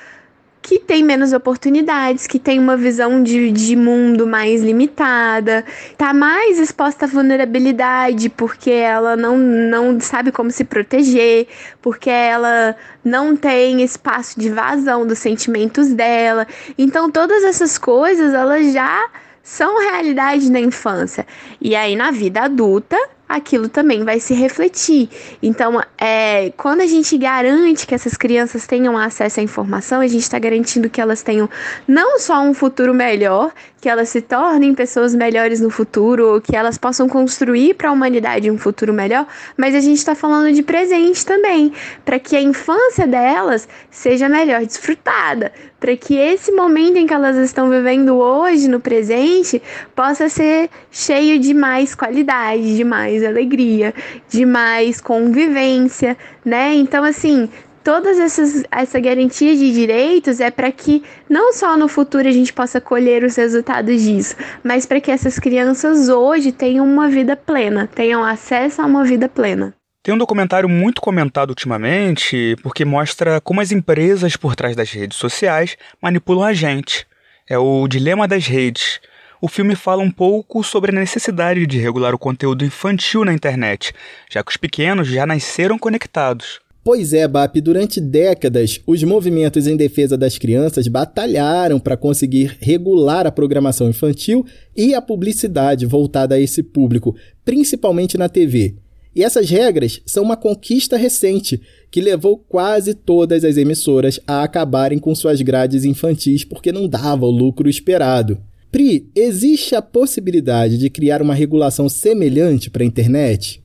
que 0.66 0.80
tem 0.80 1.04
menos 1.04 1.32
oportunidades, 1.32 2.26
que 2.26 2.40
tem 2.40 2.58
uma 2.58 2.76
visão 2.76 3.22
de, 3.22 3.52
de 3.52 3.76
mundo 3.76 4.26
mais 4.26 4.64
limitada, 4.64 5.64
tá 5.96 6.12
mais 6.12 6.58
exposta 6.58 7.06
à 7.06 7.08
vulnerabilidade 7.08 8.30
porque 8.30 8.72
ela 8.72 9.16
não, 9.16 9.38
não 9.38 10.00
sabe 10.00 10.32
como 10.32 10.50
se 10.50 10.64
proteger, 10.64 11.48
porque 11.84 12.10
ela 12.10 12.76
não 13.04 13.36
tem 13.36 13.84
espaço 13.84 14.40
de 14.40 14.50
vazão 14.50 15.06
dos 15.06 15.20
sentimentos 15.20 15.94
dela. 15.94 16.48
Então 16.80 17.12
todas 17.12 17.44
essas 17.44 17.78
coisas 17.78 18.34
elas 18.34 18.74
já 18.74 19.08
são 19.44 19.80
realidade 19.80 20.52
na 20.52 20.60
infância. 20.60 21.28
E 21.62 21.76
aí 21.76 21.96
na 21.96 22.10
vida 22.10 22.42
adulta 22.42 22.98
aquilo 23.28 23.68
também 23.68 24.04
vai 24.04 24.20
se 24.20 24.34
refletir. 24.34 25.10
Então, 25.42 25.82
é, 25.98 26.52
quando 26.58 26.82
a 26.82 26.88
gente 26.88 27.18
garante 27.18 27.88
que 27.88 27.96
essas 27.96 28.16
crianças 28.16 28.68
tenham 28.68 28.98
acesso 28.98 29.40
à 29.40 29.44
informação, 29.44 30.02
a 30.02 30.08
gente 30.08 30.22
está 30.22 30.40
garantindo 30.40 30.90
que 30.90 31.02
elas 31.02 31.22
tenham 31.24 31.50
não 31.88 32.20
só 32.20 32.42
um 32.42 32.54
futuro 32.54 32.94
melhor, 32.94 33.52
que 33.86 33.90
elas 33.90 34.10
se 34.10 34.20
tornem 34.20 34.74
pessoas 34.74 35.14
melhores 35.14 35.62
no 35.62 35.70
futuro, 35.70 36.42
que 36.42 36.56
elas 36.56 36.76
possam 36.76 37.08
construir 37.08 37.76
para 37.76 37.90
a 37.90 37.92
humanidade 37.92 38.50
um 38.50 38.58
futuro 38.58 38.92
melhor, 38.92 39.28
mas 39.56 39.76
a 39.76 39.80
gente 39.80 39.98
está 39.98 40.16
falando 40.16 40.52
de 40.52 40.64
presente 40.64 41.24
também, 41.24 41.72
para 42.04 42.18
que 42.18 42.36
a 42.36 42.42
infância 42.42 43.06
delas 43.06 43.68
seja 43.92 44.28
melhor 44.28 44.66
desfrutada, 44.66 45.52
para 45.80 45.96
que 45.96 46.16
esse 46.16 46.52
momento 46.52 46.98
em 46.98 47.06
que 47.06 47.14
elas 47.14 47.38
estão 47.38 47.70
vivendo 47.70 48.16
hoje, 48.16 48.68
no 48.68 48.80
presente, 48.80 49.62
possa 49.96 50.30
ser 50.30 50.68
cheio 50.90 51.40
de 51.40 51.54
mais 51.54 51.94
qualidade, 51.94 52.76
de 52.76 52.84
mais 53.16 53.24
alegria, 53.24 53.94
de 54.30 54.46
mais 54.46 55.00
convivência, 55.00 56.18
né? 56.44 56.74
Então, 56.74 57.04
assim, 57.04 57.50
todas 57.84 58.20
essas 58.20 58.64
essa 58.72 59.00
garantia 59.00 59.56
de 59.56 59.72
direitos 59.72 60.40
é 60.40 60.52
para 60.52 60.72
que 60.72 61.04
não 61.30 61.54
só 61.54 61.78
no 61.78 61.88
futuro 61.88 62.28
a 62.28 62.32
gente 62.32 62.52
possa 62.52 62.82
colher 62.82 63.24
os 63.24 63.36
resultados 63.36 64.02
disso, 64.02 64.36
mas 64.64 64.86
para 64.86 65.00
que 65.00 65.12
essas 65.12 65.40
crianças 65.40 66.10
hoje 66.10 66.52
tenham 66.52 66.86
uma 66.86 67.08
vida 67.08 67.36
plena, 67.36 67.88
tenham 67.88 68.24
acesso 68.24 68.82
a 68.82 68.86
uma 68.86 69.04
vida 69.04 69.30
plena. 69.30 69.74
Tem 70.04 70.14
um 70.14 70.20
documentário 70.20 70.70
muito 70.70 71.02
comentado 71.02 71.50
ultimamente 71.50 72.56
porque 72.62 72.86
mostra 72.86 73.42
como 73.42 73.62
as 73.62 73.72
empresas 73.72 74.36
por 74.36 74.56
trás 74.56 74.76
das 74.76 74.92
redes 74.92 75.18
sociais 75.18 75.78
manipulam 76.00 76.44
a 76.44 76.54
gente. 76.54 77.08
É 77.48 77.58
o 77.58 77.88
Dilema 77.88 78.28
das 78.28 78.46
Redes. 78.46 79.00
O 79.42 79.48
filme 79.48 79.76
fala 79.76 80.02
um 80.02 80.12
pouco 80.12 80.64
sobre 80.64 80.92
a 80.92 81.00
necessidade 81.00 81.68
de 81.68 81.78
regular 81.78 82.16
o 82.16 82.20
conteúdo 82.20 82.64
infantil 82.64 83.26
na 83.26 83.34
internet, 83.34 83.94
já 84.32 84.44
que 84.44 84.52
os 84.52 84.58
pequenos 84.58 85.08
já 85.08 85.26
nasceram 85.26 85.78
conectados. 85.78 86.60
Pois 86.84 87.14
é, 87.14 87.28
BAP, 87.28 87.56
durante 87.62 88.00
décadas, 88.00 88.80
os 88.86 89.02
movimentos 89.04 89.66
em 89.66 89.76
defesa 89.76 90.16
das 90.16 90.38
crianças 90.38 90.88
batalharam 90.88 91.80
para 91.80 91.98
conseguir 91.98 92.56
regular 92.60 93.26
a 93.26 93.32
programação 93.32 93.90
infantil 93.90 94.46
e 94.78 94.94
a 94.94 95.02
publicidade 95.02 95.86
voltada 95.86 96.36
a 96.36 96.40
esse 96.40 96.62
público, 96.62 97.16
principalmente 97.44 98.20
na 98.20 98.30
TV. 98.30 98.76
E 99.16 99.24
essas 99.24 99.50
regras 99.50 100.00
são 100.06 100.24
uma 100.24 100.38
conquista 100.38 100.96
recente 100.96 101.60
que 101.90 102.02
levou 102.02 102.38
quase 102.38 102.94
todas 102.94 103.44
as 103.44 103.58
emissoras 103.58 104.20
a 104.28 104.44
acabarem 104.44 105.00
com 105.00 105.16
suas 105.16 105.42
grades 105.42 105.86
infantis 105.86 106.44
porque 106.44 106.72
não 106.72 106.88
dava 106.88 107.26
o 107.26 107.32
lucro 107.32 107.68
esperado. 107.68 108.38
Pri, 108.76 109.10
existe 109.16 109.74
a 109.74 109.82
possibilidade 109.82 110.78
de 110.78 110.90
criar 110.90 111.22
uma 111.22 111.34
regulação 111.34 111.88
semelhante 111.88 112.70
para 112.70 112.84
a 112.84 112.86
internet? 112.86 113.64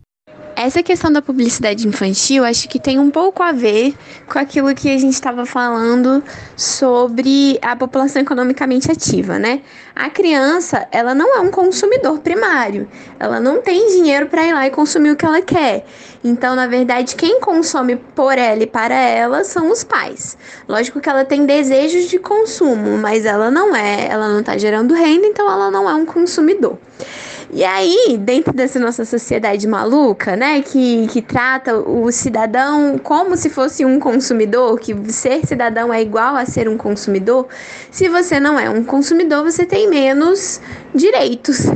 Essa 0.63 0.83
questão 0.83 1.11
da 1.11 1.23
publicidade 1.23 1.89
infantil 1.89 2.45
acho 2.45 2.69
que 2.69 2.79
tem 2.79 2.99
um 2.99 3.11
pouco 3.11 3.43
a 3.43 3.51
ver 3.51 3.95
com 4.31 4.39
aquilo 4.39 4.75
que 4.75 4.91
a 4.91 4.99
gente 4.99 5.15
estava 5.15 5.47
falando 5.47 6.23
sobre 6.55 7.59
a 7.63 7.75
população 7.75 8.21
economicamente 8.21 8.93
ativa, 8.93 9.39
né? 9.39 9.63
A 9.97 10.11
criança, 10.11 10.87
ela 10.93 11.15
não 11.15 11.35
é 11.35 11.41
um 11.41 11.51
consumidor 11.51 12.19
primário, 12.19 12.87
ela 13.19 13.41
não 13.41 13.63
tem 13.63 13.89
dinheiro 13.89 14.27
para 14.27 14.45
ir 14.45 14.53
lá 14.53 14.67
e 14.67 14.71
consumir 14.71 15.13
o 15.13 15.17
que 15.17 15.25
ela 15.25 15.41
quer. 15.41 15.87
Então, 16.23 16.55
na 16.55 16.67
verdade, 16.67 17.17
quem 17.17 17.41
consome 17.41 17.97
por 17.97 18.37
ela 18.37 18.63
e 18.63 18.67
para 18.67 18.95
ela 18.95 19.45
são 19.45 19.71
os 19.71 19.83
pais. 19.83 20.37
Lógico 20.69 21.01
que 21.01 21.09
ela 21.09 21.25
tem 21.25 21.47
desejos 21.47 22.05
de 22.11 22.19
consumo, 22.19 22.99
mas 22.99 23.25
ela 23.25 23.51
não 23.51 23.75
é, 23.75 24.09
ela 24.11 24.29
não 24.29 24.41
está 24.41 24.59
gerando 24.59 24.93
renda, 24.93 25.27
então 25.27 25.51
ela 25.51 25.71
não 25.71 25.89
é 25.89 25.95
um 25.95 26.05
consumidor. 26.05 26.77
E 27.53 27.65
aí, 27.65 28.17
dentro 28.17 28.53
dessa 28.53 28.79
nossa 28.79 29.05
sociedade 29.05 29.67
maluca, 29.67 30.37
né, 30.37 30.63
que, 30.63 31.09
que 31.09 31.21
trata 31.21 31.75
o 31.77 32.13
cidadão 32.13 32.97
como 32.97 33.37
se 33.37 33.51
fosse 33.51 33.85
um 33.85 33.99
consumidor, 33.99 34.79
que 34.79 34.95
ser 35.11 35.45
cidadão 35.45 35.93
é 35.93 36.01
igual 36.01 36.37
a 36.37 36.47
ser 36.47 36.69
um 36.69 36.77
consumidor, 36.77 37.49
se 37.91 38.09
você 38.09 38.39
não 38.39 38.57
é 38.59 38.71
um 38.71 38.85
consumidor, 38.85 39.43
você 39.43 39.67
tem 39.67 39.89
menos 39.89 40.61
direitos. 40.95 41.67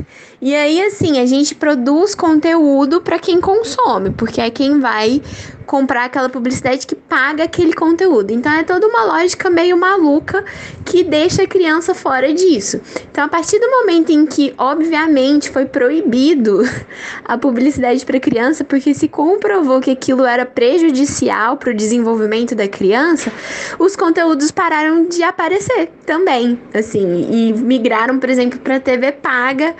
E 0.44 0.54
aí, 0.54 0.78
assim, 0.82 1.18
a 1.18 1.24
gente 1.24 1.54
produz 1.54 2.14
conteúdo 2.14 3.00
para 3.00 3.18
quem 3.18 3.40
consome, 3.40 4.10
porque 4.10 4.42
é 4.42 4.50
quem 4.50 4.78
vai 4.78 5.22
comprar 5.64 6.04
aquela 6.04 6.28
publicidade 6.28 6.86
que 6.86 6.94
paga 6.94 7.44
aquele 7.44 7.72
conteúdo. 7.72 8.30
Então 8.30 8.52
é 8.52 8.62
toda 8.62 8.86
uma 8.86 9.04
lógica 9.04 9.50
meio 9.50 9.76
maluca 9.76 10.44
que 10.84 11.02
deixa 11.02 11.42
a 11.42 11.46
criança 11.46 11.94
fora 11.94 12.32
disso. 12.32 12.80
Então 13.10 13.24
a 13.24 13.28
partir 13.28 13.58
do 13.58 13.70
momento 13.70 14.10
em 14.10 14.26
que, 14.26 14.54
obviamente, 14.58 15.50
foi 15.50 15.64
proibido 15.64 16.62
a 17.24 17.36
publicidade 17.38 18.04
para 18.04 18.20
criança, 18.20 18.64
porque 18.64 18.94
se 18.94 19.08
comprovou 19.08 19.80
que 19.80 19.90
aquilo 19.90 20.24
era 20.24 20.44
prejudicial 20.44 21.56
para 21.56 21.70
o 21.70 21.74
desenvolvimento 21.74 22.54
da 22.54 22.68
criança, 22.68 23.32
os 23.78 23.96
conteúdos 23.96 24.50
pararam 24.50 25.06
de 25.06 25.22
aparecer 25.22 25.90
também, 26.04 26.60
assim, 26.74 27.28
e 27.30 27.52
migraram, 27.52 28.18
por 28.18 28.28
exemplo, 28.28 28.58
para 28.58 28.78
TV 28.78 29.12
paga, 29.12 29.74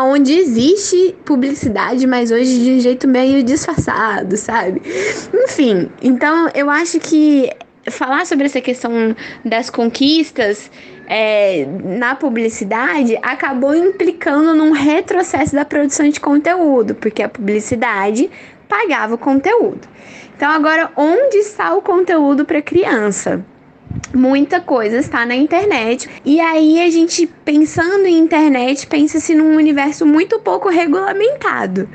aonde 0.00 0.32
existe 0.32 1.14
publicidade, 1.26 2.06
mas 2.06 2.30
hoje 2.30 2.58
de 2.58 2.70
um 2.70 2.80
jeito 2.80 3.06
meio 3.06 3.42
disfarçado, 3.42 4.34
sabe? 4.34 4.80
Enfim, 5.44 5.90
então 6.00 6.48
eu 6.54 6.70
acho 6.70 6.98
que 6.98 7.50
falar 7.90 8.24
sobre 8.24 8.46
essa 8.46 8.62
questão 8.62 9.14
das 9.44 9.68
conquistas 9.68 10.70
é, 11.06 11.66
na 11.98 12.14
publicidade 12.14 13.18
acabou 13.20 13.74
implicando 13.74 14.54
num 14.54 14.72
retrocesso 14.72 15.54
da 15.54 15.66
produção 15.66 16.08
de 16.08 16.18
conteúdo, 16.18 16.94
porque 16.94 17.22
a 17.22 17.28
publicidade 17.28 18.30
pagava 18.66 19.16
o 19.16 19.18
conteúdo. 19.18 19.86
Então, 20.34 20.50
agora, 20.50 20.90
onde 20.96 21.36
está 21.36 21.74
o 21.74 21.82
conteúdo 21.82 22.46
para 22.46 22.62
criança? 22.62 23.44
Muita 24.14 24.60
coisa 24.60 24.98
está 24.98 25.24
na 25.24 25.34
internet. 25.34 26.08
E 26.24 26.40
aí 26.40 26.80
a 26.80 26.90
gente 26.90 27.26
pensando 27.44 28.06
em 28.06 28.18
internet, 28.18 28.86
pensa-se 28.86 29.34
num 29.34 29.56
universo 29.56 30.06
muito 30.06 30.38
pouco 30.40 30.68
regulamentado. 30.68 31.88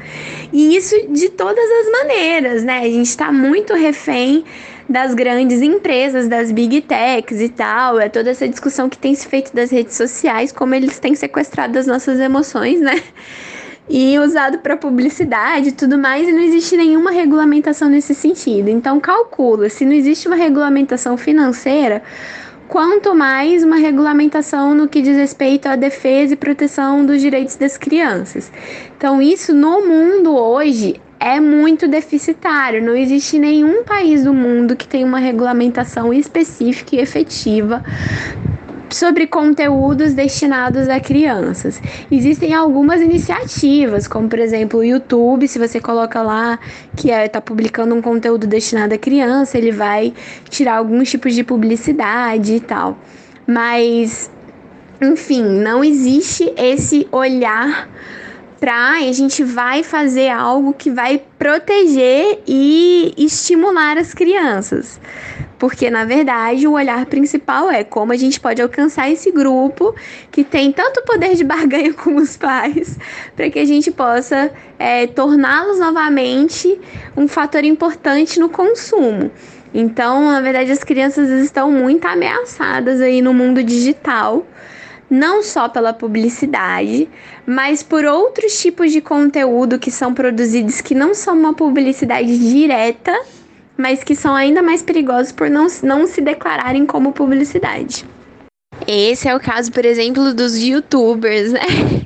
E 0.51 0.75
isso 0.75 0.95
de 1.09 1.29
todas 1.29 1.65
as 1.65 1.91
maneiras, 1.91 2.63
né? 2.63 2.79
A 2.79 2.89
gente 2.89 3.09
está 3.09 3.31
muito 3.31 3.73
refém 3.73 4.43
das 4.87 5.13
grandes 5.13 5.61
empresas, 5.61 6.27
das 6.27 6.51
big 6.51 6.81
techs 6.81 7.41
e 7.41 7.49
tal. 7.49 7.99
É 7.99 8.09
toda 8.09 8.29
essa 8.29 8.47
discussão 8.47 8.89
que 8.89 8.97
tem 8.97 9.15
se 9.15 9.27
feito 9.27 9.53
das 9.53 9.71
redes 9.71 9.95
sociais, 9.95 10.51
como 10.51 10.75
eles 10.75 10.99
têm 10.99 11.15
sequestrado 11.15 11.77
as 11.77 11.87
nossas 11.87 12.19
emoções, 12.19 12.79
né? 12.79 13.01
E 13.87 14.17
usado 14.17 14.59
para 14.59 14.75
publicidade 14.75 15.69
e 15.69 15.71
tudo 15.71 15.97
mais, 15.97 16.27
e 16.27 16.31
não 16.31 16.41
existe 16.41 16.75
nenhuma 16.75 17.11
regulamentação 17.11 17.87
nesse 17.87 18.15
sentido. 18.15 18.69
Então, 18.69 18.99
calcula, 18.99 19.69
se 19.69 19.85
não 19.85 19.93
existe 19.93 20.27
uma 20.27 20.35
regulamentação 20.35 21.15
financeira, 21.17 22.01
quanto 22.67 23.13
mais 23.13 23.63
uma 23.63 23.75
regulamentação 23.75 24.73
no 24.73 24.87
que 24.87 25.01
diz 25.01 25.15
respeito 25.15 25.67
à 25.67 25.75
defesa 25.75 26.33
e 26.33 26.37
proteção 26.37 27.05
dos 27.05 27.21
direitos 27.21 27.55
das 27.55 27.77
crianças. 27.77 28.51
Então, 28.97 29.21
isso 29.21 29.53
no 29.53 29.85
mundo 29.85 30.35
hoje 30.35 30.99
é 31.19 31.39
muito 31.39 31.87
deficitário. 31.87 32.83
Não 32.83 32.95
existe 32.95 33.37
nenhum 33.39 33.83
país 33.83 34.23
do 34.23 34.33
mundo 34.33 34.75
que 34.75 34.87
tenha 34.87 35.05
uma 35.05 35.19
regulamentação 35.19 36.13
específica 36.13 36.95
e 36.95 36.99
efetiva 36.99 37.83
sobre 38.89 39.27
conteúdos 39.27 40.13
destinados 40.13 40.87
a 40.89 40.99
crianças. 40.99 41.81
Existem 42.11 42.53
algumas 42.53 43.01
iniciativas, 43.01 44.07
como 44.07 44.27
por 44.29 44.39
exemplo 44.39 44.79
o 44.79 44.83
YouTube, 44.83 45.47
se 45.47 45.59
você 45.59 45.79
coloca 45.79 46.21
lá 46.21 46.59
que 46.95 47.09
está 47.09 47.21
é, 47.21 47.27
tá 47.27 47.41
publicando 47.41 47.95
um 47.95 48.01
conteúdo 48.01 48.47
destinado 48.47 48.93
a 48.93 48.97
criança, 48.97 49.57
ele 49.57 49.71
vai 49.71 50.13
tirar 50.49 50.77
alguns 50.77 51.09
tipos 51.09 51.33
de 51.33 51.43
publicidade 51.43 52.55
e 52.55 52.59
tal. 52.59 52.97
Mas, 53.47 54.29
enfim, 55.01 55.43
não 55.43 55.83
existe 55.83 56.53
esse 56.57 57.07
olhar 57.11 57.89
para 58.59 58.93
a 58.93 59.11
gente 59.11 59.43
vai 59.43 59.83
fazer 59.83 60.29
algo 60.29 60.73
que 60.73 60.89
vai 60.89 61.21
proteger 61.37 62.41
e 62.47 63.13
estimular 63.17 63.97
as 63.97 64.13
crianças. 64.13 64.99
Porque, 65.65 65.89
na 65.89 66.05
verdade, 66.05 66.67
o 66.67 66.73
olhar 66.73 67.07
principal 67.07 67.71
é 67.71 67.83
como 67.83 68.13
a 68.13 68.15
gente 68.15 68.39
pode 68.39 68.61
alcançar 68.61 69.09
esse 69.09 69.31
grupo 69.31 69.95
que 70.29 70.43
tem 70.43 70.71
tanto 70.71 71.01
poder 71.01 71.33
de 71.33 71.43
barganha 71.43 71.91
como 71.97 72.21
os 72.21 72.37
pais, 72.37 72.99
para 73.35 73.49
que 73.49 73.57
a 73.57 73.65
gente 73.65 73.89
possa 73.89 74.51
é, 74.77 75.07
torná-los 75.07 75.79
novamente 75.79 76.79
um 77.17 77.27
fator 77.27 77.63
importante 77.63 78.39
no 78.39 78.47
consumo. 78.47 79.31
Então, 79.73 80.29
na 80.31 80.39
verdade, 80.39 80.71
as 80.71 80.83
crianças 80.83 81.31
estão 81.43 81.71
muito 81.71 82.05
ameaçadas 82.05 83.01
aí 83.01 83.19
no 83.19 83.33
mundo 83.33 83.63
digital, 83.63 84.45
não 85.09 85.41
só 85.41 85.67
pela 85.67 85.93
publicidade, 85.93 87.09
mas 87.43 87.81
por 87.81 88.05
outros 88.05 88.55
tipos 88.61 88.91
de 88.91 89.01
conteúdo 89.01 89.79
que 89.79 89.89
são 89.89 90.13
produzidos 90.13 90.79
que 90.79 90.93
não 90.93 91.15
são 91.15 91.35
uma 91.35 91.55
publicidade 91.55 92.37
direta 92.37 93.19
mas 93.77 94.03
que 94.03 94.15
são 94.15 94.35
ainda 94.35 94.61
mais 94.61 94.81
perigosos 94.81 95.31
por 95.31 95.49
não, 95.49 95.67
não 95.83 96.07
se 96.07 96.21
declararem 96.21 96.85
como 96.85 97.11
publicidade. 97.11 98.05
Esse 98.87 99.27
é 99.27 99.35
o 99.35 99.39
caso, 99.39 99.71
por 99.71 99.85
exemplo, 99.85 100.33
dos 100.33 100.57
youtubers, 100.57 101.51
né? 101.51 101.61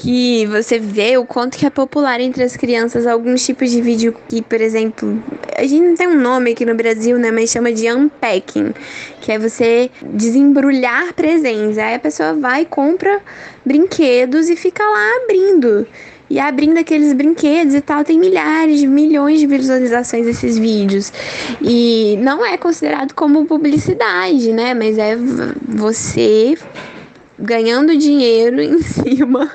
Que 0.00 0.46
você 0.46 0.78
vê 0.78 1.18
o 1.18 1.26
quanto 1.26 1.58
que 1.58 1.66
é 1.66 1.70
popular 1.70 2.20
entre 2.20 2.44
as 2.44 2.56
crianças 2.56 3.04
alguns 3.04 3.44
tipos 3.44 3.68
de 3.68 3.82
vídeo 3.82 4.14
que, 4.28 4.40
por 4.40 4.60
exemplo, 4.60 5.20
a 5.56 5.62
gente 5.64 5.82
não 5.84 5.96
tem 5.96 6.06
um 6.06 6.14
nome 6.14 6.52
aqui 6.52 6.64
no 6.64 6.76
Brasil, 6.76 7.18
né? 7.18 7.32
Mas 7.32 7.50
chama 7.50 7.72
de 7.72 7.90
unpacking, 7.90 8.72
que 9.20 9.32
é 9.32 9.40
você 9.40 9.90
desembrulhar 10.00 11.12
presentes. 11.14 11.78
Aí 11.78 11.96
a 11.96 11.98
pessoa 11.98 12.32
vai, 12.34 12.64
compra 12.64 13.20
brinquedos 13.66 14.48
e 14.48 14.54
fica 14.54 14.84
lá 14.84 15.24
abrindo 15.24 15.84
e 16.30 16.38
abrindo 16.38 16.78
aqueles 16.78 17.12
brinquedos 17.12 17.74
e 17.74 17.80
tal, 17.80 18.04
tem 18.04 18.18
milhares, 18.18 18.84
milhões 18.84 19.40
de 19.40 19.46
visualizações 19.46 20.26
desses 20.26 20.58
vídeos. 20.58 21.12
E 21.62 22.18
não 22.20 22.44
é 22.44 22.56
considerado 22.58 23.14
como 23.14 23.46
publicidade, 23.46 24.52
né? 24.52 24.74
Mas 24.74 24.98
é 24.98 25.16
você 25.16 26.56
ganhando 27.38 27.96
dinheiro 27.96 28.60
em 28.62 28.82
cima 28.82 29.50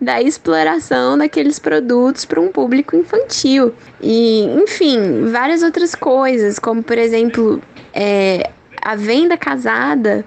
da 0.00 0.20
exploração 0.20 1.16
daqueles 1.16 1.58
produtos 1.58 2.24
para 2.24 2.40
um 2.40 2.48
público 2.48 2.94
infantil. 2.94 3.72
E, 4.02 4.44
enfim, 4.62 5.26
várias 5.30 5.62
outras 5.62 5.94
coisas, 5.94 6.58
como 6.58 6.82
por 6.82 6.98
exemplo, 6.98 7.62
é, 7.94 8.50
a 8.82 8.94
venda 8.94 9.36
casada 9.36 10.24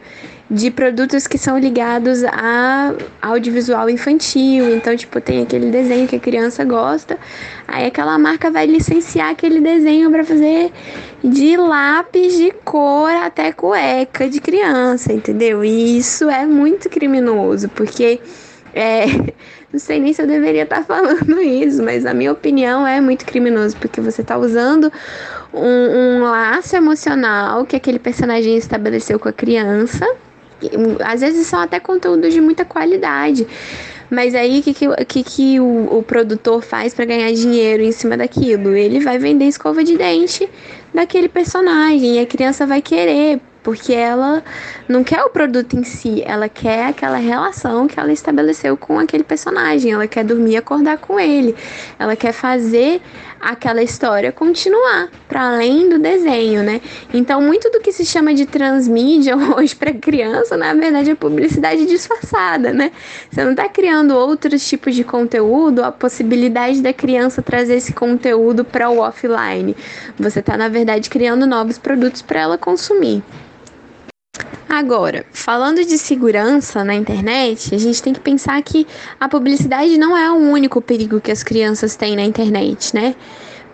de 0.50 0.72
produtos 0.72 1.28
que 1.28 1.38
são 1.38 1.58
ligados 1.58 2.24
a 2.24 2.94
audiovisual 3.22 3.90
infantil. 3.90 4.76
Então, 4.76 4.96
tipo, 4.96 5.20
tem 5.20 5.42
aquele 5.42 5.70
desenho 5.70 6.08
que 6.08 6.16
a 6.16 6.20
criança 6.20 6.64
gosta, 6.64 7.18
aí 7.68 7.86
aquela 7.86 8.18
marca 8.18 8.50
vai 8.50 8.66
licenciar 8.66 9.30
aquele 9.30 9.60
desenho 9.60 10.10
para 10.10 10.24
fazer 10.24 10.72
de 11.24 11.58
lápis 11.58 12.38
de 12.38 12.52
cor 12.64 13.12
até 13.12 13.52
cueca 13.52 14.30
de 14.30 14.40
criança, 14.40 15.12
entendeu? 15.12 15.64
E 15.66 15.98
isso 15.98 16.30
é 16.30 16.46
muito 16.46 16.90
criminoso, 16.90 17.68
porque 17.70 18.22
é, 18.74 19.06
não 19.72 19.80
sei 19.80 20.00
nem 20.00 20.14
se 20.14 20.22
eu 20.22 20.28
deveria 20.28 20.64
estar 20.64 20.78
tá 20.78 20.84
falando 20.84 21.40
isso, 21.44 21.84
mas 21.84 22.06
a 22.06 22.14
minha 22.14 22.32
opinião 22.32 22.88
é 22.88 23.02
muito 23.02 23.26
criminoso, 23.26 23.76
porque 23.78 24.00
você 24.00 24.22
está 24.22 24.38
usando 24.38 24.90
um, 25.54 26.20
um 26.20 26.24
laço 26.24 26.74
emocional 26.74 27.66
que 27.66 27.76
aquele 27.76 28.00
personagem 28.00 28.56
estabeleceu 28.56 29.20
com 29.20 29.28
a 29.28 29.34
criança 29.34 30.08
às 31.04 31.22
vezes 31.22 31.48
são 31.48 31.60
até 31.60 31.80
conteúdos 31.80 32.34
de 32.34 32.42
muita 32.42 32.66
qualidade. 32.66 33.48
Mas 34.10 34.34
aí 34.34 34.60
o 34.60 34.64
que, 34.64 34.74
que, 34.74 35.06
que, 35.06 35.24
que 35.24 35.60
o, 35.60 35.98
o 35.98 36.04
produtor 36.04 36.62
faz 36.62 36.94
para 36.94 37.06
ganhar 37.06 37.32
dinheiro 37.34 37.84
em 37.84 37.92
cima 37.92 38.16
daquilo? 38.16 38.76
Ele 38.76 39.00
vai 39.02 39.18
vender 39.18 39.46
escova 39.46 39.84
de 39.84 39.98
dente 39.98 40.50
daquele 40.94 41.28
personagem 41.28 42.16
e 42.16 42.20
a 42.20 42.26
criança 42.26 42.66
vai 42.66 42.82
querer, 42.82 43.42
porque 43.62 43.94
ela 43.94 44.42
não 44.88 45.04
quer 45.04 45.22
o 45.24 45.30
produto 45.30 45.78
em 45.78 45.84
si, 45.84 46.24
ela 46.26 46.48
quer 46.48 46.86
aquela 46.86 47.18
relação 47.18 47.86
que 47.86 48.00
ela 48.00 48.14
estabeleceu 48.14 48.78
com 48.78 48.98
aquele 48.98 49.26
personagem, 49.26 49.92
ela 49.92 50.08
quer 50.08 50.24
dormir 50.24 50.54
e 50.54 50.58
acordar 50.58 50.98
com 50.98 51.20
ele, 51.20 51.54
ela 52.00 52.16
quer 52.16 52.32
fazer 52.32 53.02
aquela 53.40 53.82
história 53.82 54.32
continuar 54.32 55.10
para 55.28 55.54
além 55.54 55.90
do 55.90 56.00
desenho, 56.00 56.64
né? 56.64 56.82
Então, 57.14 57.42
muito 57.42 57.70
do 57.70 57.80
que 57.80 57.92
se 57.92 58.06
chama 58.06 58.34
de 58.34 58.46
transmídia 58.46 59.36
hoje 59.56 59.76
para 59.76 59.94
criança, 59.94 60.58
na 60.58 60.74
verdade, 60.74 61.12
é 61.12 61.16
publicidade 61.16 61.86
disfarçada, 61.86 62.74
né? 62.74 62.92
Você 63.32 63.44
não 63.44 63.52
está 63.52 63.68
criando 63.70 64.16
outros 64.16 64.68
tipos 64.68 64.96
de 64.96 65.04
conteúdo, 65.04 65.84
a 65.84 65.92
possibilidade 65.92 66.82
da 66.82 66.94
criança 66.94 67.42
trazer 67.42 67.76
esse 67.76 67.94
conteúdo 67.94 68.64
para 68.66 68.90
o 68.90 69.00
offline. 69.00 69.76
Você 70.18 70.40
está, 70.40 70.58
na 70.58 70.70
verdade, 70.70 71.10
criando 71.10 71.46
novos 71.46 71.78
produtos 71.78 72.22
para 72.22 72.42
ela 72.42 72.58
consumir. 72.58 73.24
Agora, 74.70 75.26
falando 75.32 75.84
de 75.84 75.98
segurança 75.98 76.84
na 76.84 76.94
internet, 76.94 77.74
a 77.74 77.78
gente 77.78 78.04
tem 78.04 78.14
que 78.14 78.20
pensar 78.20 78.62
que 78.62 78.86
a 79.20 79.30
publicidade 79.30 79.98
não 79.98 80.16
é 80.16 80.30
o 80.30 80.36
único 80.36 80.82
perigo 80.82 81.22
que 81.22 81.32
as 81.32 81.42
crianças 81.42 81.96
têm 81.96 82.16
na 82.16 82.24
internet, 82.24 82.94
né? 82.94 83.16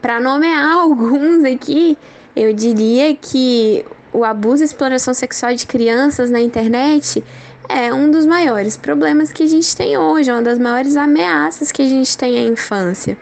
Para 0.02 0.20
nomear 0.20 0.72
alguns 0.78 1.44
aqui, 1.44 1.98
eu 2.36 2.54
diria 2.54 3.16
que 3.16 3.86
o 4.14 4.24
abuso 4.24 4.64
e 4.64 4.66
exploração 4.66 5.14
sexual 5.14 5.56
de 5.56 5.66
crianças 5.66 6.30
na 6.30 6.40
internet 6.40 7.24
é 7.68 7.94
um 7.94 8.12
dos 8.12 8.26
maiores 8.26 8.78
problemas 8.78 9.32
que 9.32 9.44
a 9.44 9.48
gente 9.48 9.76
tem 9.76 9.98
hoje, 9.98 10.30
é 10.30 10.34
uma 10.34 10.42
das 10.42 10.60
maiores 10.60 10.96
ameaças 10.96 11.72
que 11.72 11.82
a 11.82 11.88
gente 11.88 12.18
tem 12.18 12.38
à 12.38 12.44
infância. 12.44 13.18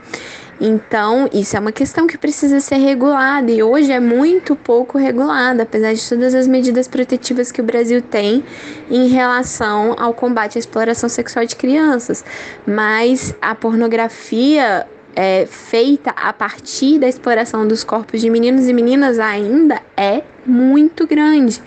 Então, 0.64 1.28
isso 1.34 1.58
é 1.58 1.60
uma 1.60 1.72
questão 1.72 2.06
que 2.06 2.20
precisa 2.20 2.60
ser 2.60 2.76
regulada 2.76 3.50
e 3.50 3.64
hoje 3.64 3.92
é 3.92 4.00
muito 4.00 4.56
pouco 4.56 4.96
regulada, 4.96 5.64
apesar 5.64 5.92
de 5.92 6.08
todas 6.08 6.36
as 6.36 6.46
medidas 6.46 6.88
protetivas 6.88 7.52
que 7.52 7.60
o 7.60 7.64
Brasil 7.64 8.00
tem 8.00 8.44
em 8.88 9.08
relação 9.08 9.96
ao 9.98 10.14
combate 10.14 10.58
à 10.58 10.60
exploração 10.60 11.10
sexual 11.10 11.48
de 11.48 11.56
crianças. 11.56 12.24
Mas 12.68 13.34
a 13.42 13.56
pornografia 13.56 14.86
é, 15.16 15.48
feita 15.48 16.12
a 16.12 16.32
partir 16.32 17.00
da 17.00 17.08
exploração 17.08 17.68
dos 17.68 17.84
corpos 17.84 18.22
de 18.22 18.30
meninos 18.30 18.68
e 18.68 18.74
meninas 18.74 19.18
ainda 19.18 19.82
é 19.98 20.22
muito 20.46 21.08
grande. 21.08 21.60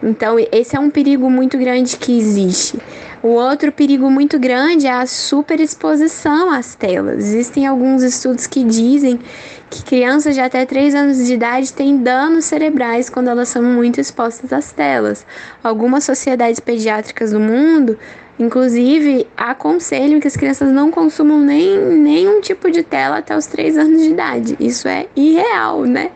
Então, 0.00 0.36
esse 0.52 0.76
é 0.76 0.78
um 0.78 0.88
perigo 0.88 1.28
muito 1.28 1.58
grande 1.58 1.96
que 1.96 2.16
existe. 2.16 2.78
O 3.22 3.28
outro 3.28 3.70
perigo 3.70 4.10
muito 4.10 4.38
grande 4.38 4.86
é 4.86 4.92
a 4.92 5.06
superexposição 5.06 6.50
às 6.50 6.74
telas. 6.74 7.18
Existem 7.18 7.66
alguns 7.66 8.02
estudos 8.02 8.46
que 8.46 8.64
dizem 8.64 9.20
que 9.68 9.84
crianças 9.84 10.34
de 10.34 10.40
até 10.40 10.64
3 10.64 10.94
anos 10.94 11.26
de 11.26 11.34
idade 11.34 11.70
têm 11.70 11.98
danos 11.98 12.46
cerebrais 12.46 13.10
quando 13.10 13.28
elas 13.28 13.50
são 13.50 13.62
muito 13.62 14.00
expostas 14.00 14.50
às 14.54 14.72
telas. 14.72 15.26
Algumas 15.62 16.04
sociedades 16.04 16.60
pediátricas 16.60 17.32
do 17.32 17.38
mundo, 17.38 17.98
inclusive, 18.38 19.26
aconselham 19.36 20.18
que 20.18 20.26
as 20.26 20.36
crianças 20.36 20.72
não 20.72 20.90
consumam 20.90 21.38
nem 21.38 21.78
nenhum 21.78 22.40
tipo 22.40 22.70
de 22.70 22.82
tela 22.82 23.18
até 23.18 23.36
os 23.36 23.46
3 23.46 23.76
anos 23.76 24.00
de 24.00 24.08
idade. 24.08 24.56
Isso 24.58 24.88
é 24.88 25.06
irreal, 25.14 25.84
né? 25.84 26.10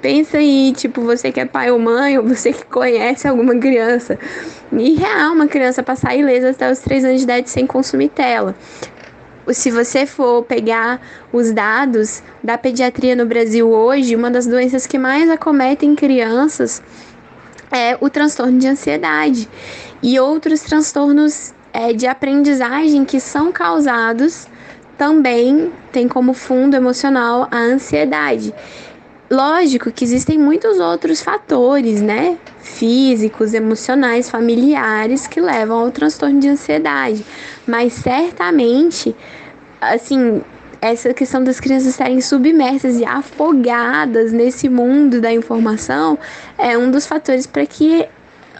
Pensa 0.00 0.38
aí, 0.38 0.72
tipo, 0.76 1.02
você 1.02 1.32
que 1.32 1.40
é 1.40 1.44
pai 1.44 1.70
ou 1.70 1.78
mãe, 1.78 2.18
ou 2.18 2.24
você 2.24 2.52
que 2.52 2.64
conhece 2.64 3.26
alguma 3.26 3.56
criança. 3.56 4.18
E 4.72 4.94
real, 4.94 5.32
uma 5.32 5.46
criança 5.46 5.82
passar 5.82 6.14
ilesa 6.16 6.50
até 6.50 6.70
os 6.70 6.78
3 6.80 7.04
anos 7.04 7.18
de 7.18 7.24
idade 7.24 7.50
sem 7.50 7.66
consumir 7.66 8.08
tela. 8.10 8.54
Se 9.48 9.70
você 9.70 10.04
for 10.04 10.42
pegar 10.42 11.00
os 11.32 11.52
dados 11.52 12.22
da 12.44 12.58
pediatria 12.58 13.16
no 13.16 13.24
Brasil 13.24 13.70
hoje, 13.70 14.14
uma 14.14 14.30
das 14.30 14.46
doenças 14.46 14.86
que 14.86 14.98
mais 14.98 15.30
acometem 15.30 15.94
crianças 15.94 16.82
é 17.70 17.96
o 18.00 18.10
transtorno 18.10 18.58
de 18.58 18.68
ansiedade 18.68 19.48
e 20.02 20.20
outros 20.20 20.60
transtornos 20.60 21.54
é, 21.72 21.92
de 21.92 22.06
aprendizagem 22.06 23.04
que 23.04 23.18
são 23.20 23.50
causados 23.50 24.46
também 24.98 25.72
tem 25.92 26.08
como 26.08 26.34
fundo 26.34 26.74
emocional 26.74 27.46
a 27.50 27.58
ansiedade. 27.58 28.52
Lógico 29.30 29.92
que 29.92 30.04
existem 30.04 30.38
muitos 30.38 30.78
outros 30.78 31.20
fatores, 31.20 32.00
né? 32.00 32.38
Físicos, 32.60 33.52
emocionais, 33.52 34.30
familiares 34.30 35.26
que 35.26 35.38
levam 35.38 35.80
ao 35.80 35.90
transtorno 35.90 36.40
de 36.40 36.48
ansiedade, 36.48 37.24
mas 37.66 37.92
certamente, 37.92 39.14
assim, 39.80 40.42
essa 40.80 41.12
questão 41.12 41.44
das 41.44 41.60
crianças 41.60 41.88
estarem 41.88 42.20
submersas 42.22 42.98
e 42.98 43.04
afogadas 43.04 44.32
nesse 44.32 44.68
mundo 44.68 45.20
da 45.20 45.30
informação 45.32 46.18
é 46.56 46.78
um 46.78 46.90
dos 46.90 47.06
fatores 47.06 47.46
para 47.46 47.66
que 47.66 48.08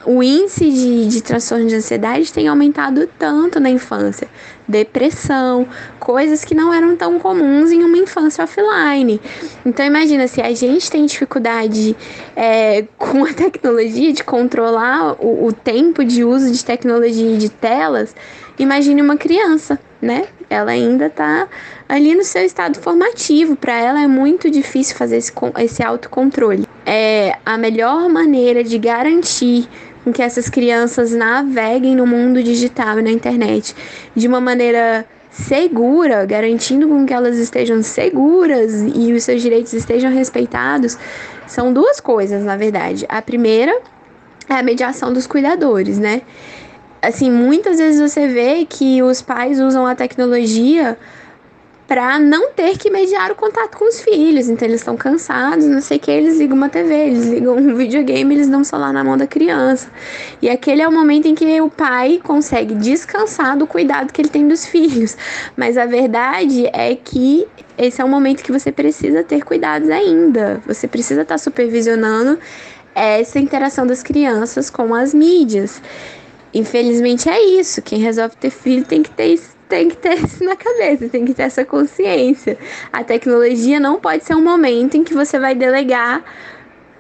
o 0.05 0.23
índice 0.23 0.71
de, 0.71 1.09
de 1.09 1.23
transtorno 1.23 1.67
de 1.67 1.75
ansiedade 1.75 2.33
tem 2.33 2.49
aumentado 2.49 3.09
tanto 3.19 3.61
na 3.61 3.71
infância. 3.71 4.29
Depressão, 4.67 5.67
coisas 5.99 6.45
que 6.45 6.55
não 6.55 6.73
eram 6.73 6.97
tão 6.97 7.19
comuns 7.19 7.71
em 7.71 7.83
uma 7.83 7.97
infância 7.97 8.45
offline. 8.45 9.21
Então 9.65 9.85
imagina, 9.85 10.29
se 10.29 10.41
a 10.41 10.55
gente 10.55 10.91
tem 10.91 11.07
dificuldade 11.07 11.97
é, 12.37 12.85
com 12.97 13.25
a 13.25 13.33
tecnologia 13.33 14.13
de 14.13 14.23
controlar 14.23 15.17
o, 15.19 15.47
o 15.47 15.53
tempo 15.53 16.05
de 16.05 16.25
uso 16.25 16.51
de 16.51 16.65
tecnologia 16.65 17.35
e 17.35 17.39
de 17.39 17.49
telas, 17.49 18.15
imagine 18.59 19.01
uma 19.01 19.17
criança, 19.17 19.79
né? 20.01 20.27
Ela 20.51 20.71
ainda 20.73 21.07
está 21.07 21.49
ali 21.89 22.15
no 22.15 22.25
seu 22.25 22.45
estado 22.45 22.79
formativo. 22.79 23.57
Para 23.57 23.79
ela 23.79 24.03
é 24.03 24.07
muito 24.07 24.51
difícil 24.51 24.97
fazer 24.97 25.19
esse, 25.19 25.33
esse 25.59 25.83
autocontrole. 25.83 26.67
É 26.87 27.37
a 27.45 27.59
melhor 27.59 28.09
maneira 28.09 28.65
de 28.65 28.79
garantir 28.79 29.69
com 30.09 30.13
que 30.13 30.23
essas 30.23 30.49
crianças 30.49 31.13
naveguem 31.13 31.95
no 31.95 32.07
mundo 32.07 32.43
digital 32.43 32.99
e 32.99 33.03
na 33.03 33.11
internet 33.11 33.77
de 34.17 34.27
uma 34.27 34.41
maneira 34.41 35.05
segura, 35.31 36.25
garantindo 36.25 36.89
com 36.89 37.05
que 37.05 37.13
elas 37.13 37.37
estejam 37.37 37.83
seguras 37.83 38.73
e 38.95 39.13
os 39.13 39.23
seus 39.23 39.43
direitos 39.43 39.75
estejam 39.75 40.11
respeitados, 40.11 40.97
são 41.47 41.75
duas 41.75 42.01
coisas, 42.01 42.43
na 42.43 42.57
verdade. 42.57 43.05
A 43.07 43.21
primeira 43.21 43.79
é 44.49 44.55
a 44.55 44.63
mediação 44.63 45.13
dos 45.13 45.27
cuidadores, 45.27 45.99
né? 45.99 46.23
Assim, 47.03 47.31
muitas 47.31 47.79
vezes 47.79 48.01
você 48.01 48.27
vê 48.27 48.65
que 48.65 49.03
os 49.03 49.21
pais 49.21 49.61
usam 49.61 49.87
a 49.87 49.95
tecnologia 49.95 50.97
para 51.89 52.19
não 52.19 52.53
ter 52.53 52.77
que 52.77 52.91
mediar 52.91 53.33
o 53.33 53.35
contato 53.35 53.79
com 53.79 53.89
os 53.89 54.03
filhos. 54.03 54.51
Então 54.51 54.69
eles 54.69 54.83
estão 54.83 54.95
cansados, 54.95 55.65
não 55.65 55.81
sei 55.81 55.97
o 55.97 56.01
que, 56.01 56.11
eles 56.11 56.37
ligam 56.37 56.55
uma 56.55 56.69
TV, 56.69 56.95
eles 56.95 57.27
ligam 57.27 57.57
um 57.57 57.75
videogame, 57.75 58.35
eles 58.35 58.47
dão 58.47 58.61
o 58.61 58.65
celular 58.65 58.93
na 58.93 59.03
mão 59.03 59.17
da 59.17 59.27
criança. 59.27 59.91
E 60.43 60.51
aquele 60.51 60.83
é 60.83 60.87
o 60.87 60.93
momento 60.93 61.27
em 61.27 61.35
que 61.35 61.61
o 61.63 61.71
pai 61.71 62.21
consegue 62.23 62.75
descansar 62.75 63.57
do 63.57 63.67
cuidado 63.67 64.13
que 64.13 64.21
ele 64.21 64.29
tem 64.29 64.47
dos 64.47 64.67
filhos. 64.67 65.17
Mas 65.57 65.79
a 65.79 65.87
verdade 65.87 66.67
é 66.75 66.95
que 66.95 67.49
esse 67.79 68.03
é 68.03 68.05
um 68.05 68.09
momento 68.09 68.45
que 68.45 68.53
você 68.53 68.71
precisa 68.71 69.25
ter 69.25 69.43
cuidados 69.43 69.89
ainda. 69.89 70.61
Você 70.67 70.87
precisa 70.87 71.23
estar 71.23 71.37
tá 71.37 71.39
supervisionando 71.39 72.39
essa 72.95 73.39
interação 73.39 73.87
das 73.87 74.03
crianças 74.03 74.69
com 74.69 74.95
as 74.95 75.15
mídias. 75.15 75.81
Infelizmente 76.53 77.31
é 77.31 77.43
isso. 77.59 77.81
Quem 77.81 77.99
resolve 77.99 78.37
ter 78.37 78.51
filho 78.51 78.85
tem 78.85 79.03
que 79.03 79.11
ter 79.11 79.29
isso 79.29 79.58
tem 79.69 79.89
que 79.89 79.97
ter 79.97 80.15
isso 80.15 80.43
na 80.43 80.57
cabeça, 80.57 81.09
tem 81.09 81.25
que 81.25 81.35
ter 81.35 81.43
essa 81.43 81.65
consciência. 81.65 82.59
A 82.93 83.05
tecnologia 83.05 83.79
não 83.79 84.01
pode 84.01 84.25
ser 84.25 84.35
um 84.35 84.43
momento 84.43 84.97
em 84.97 85.05
que 85.05 85.15
você 85.15 85.39
vai 85.39 85.55
delegar 85.55 86.25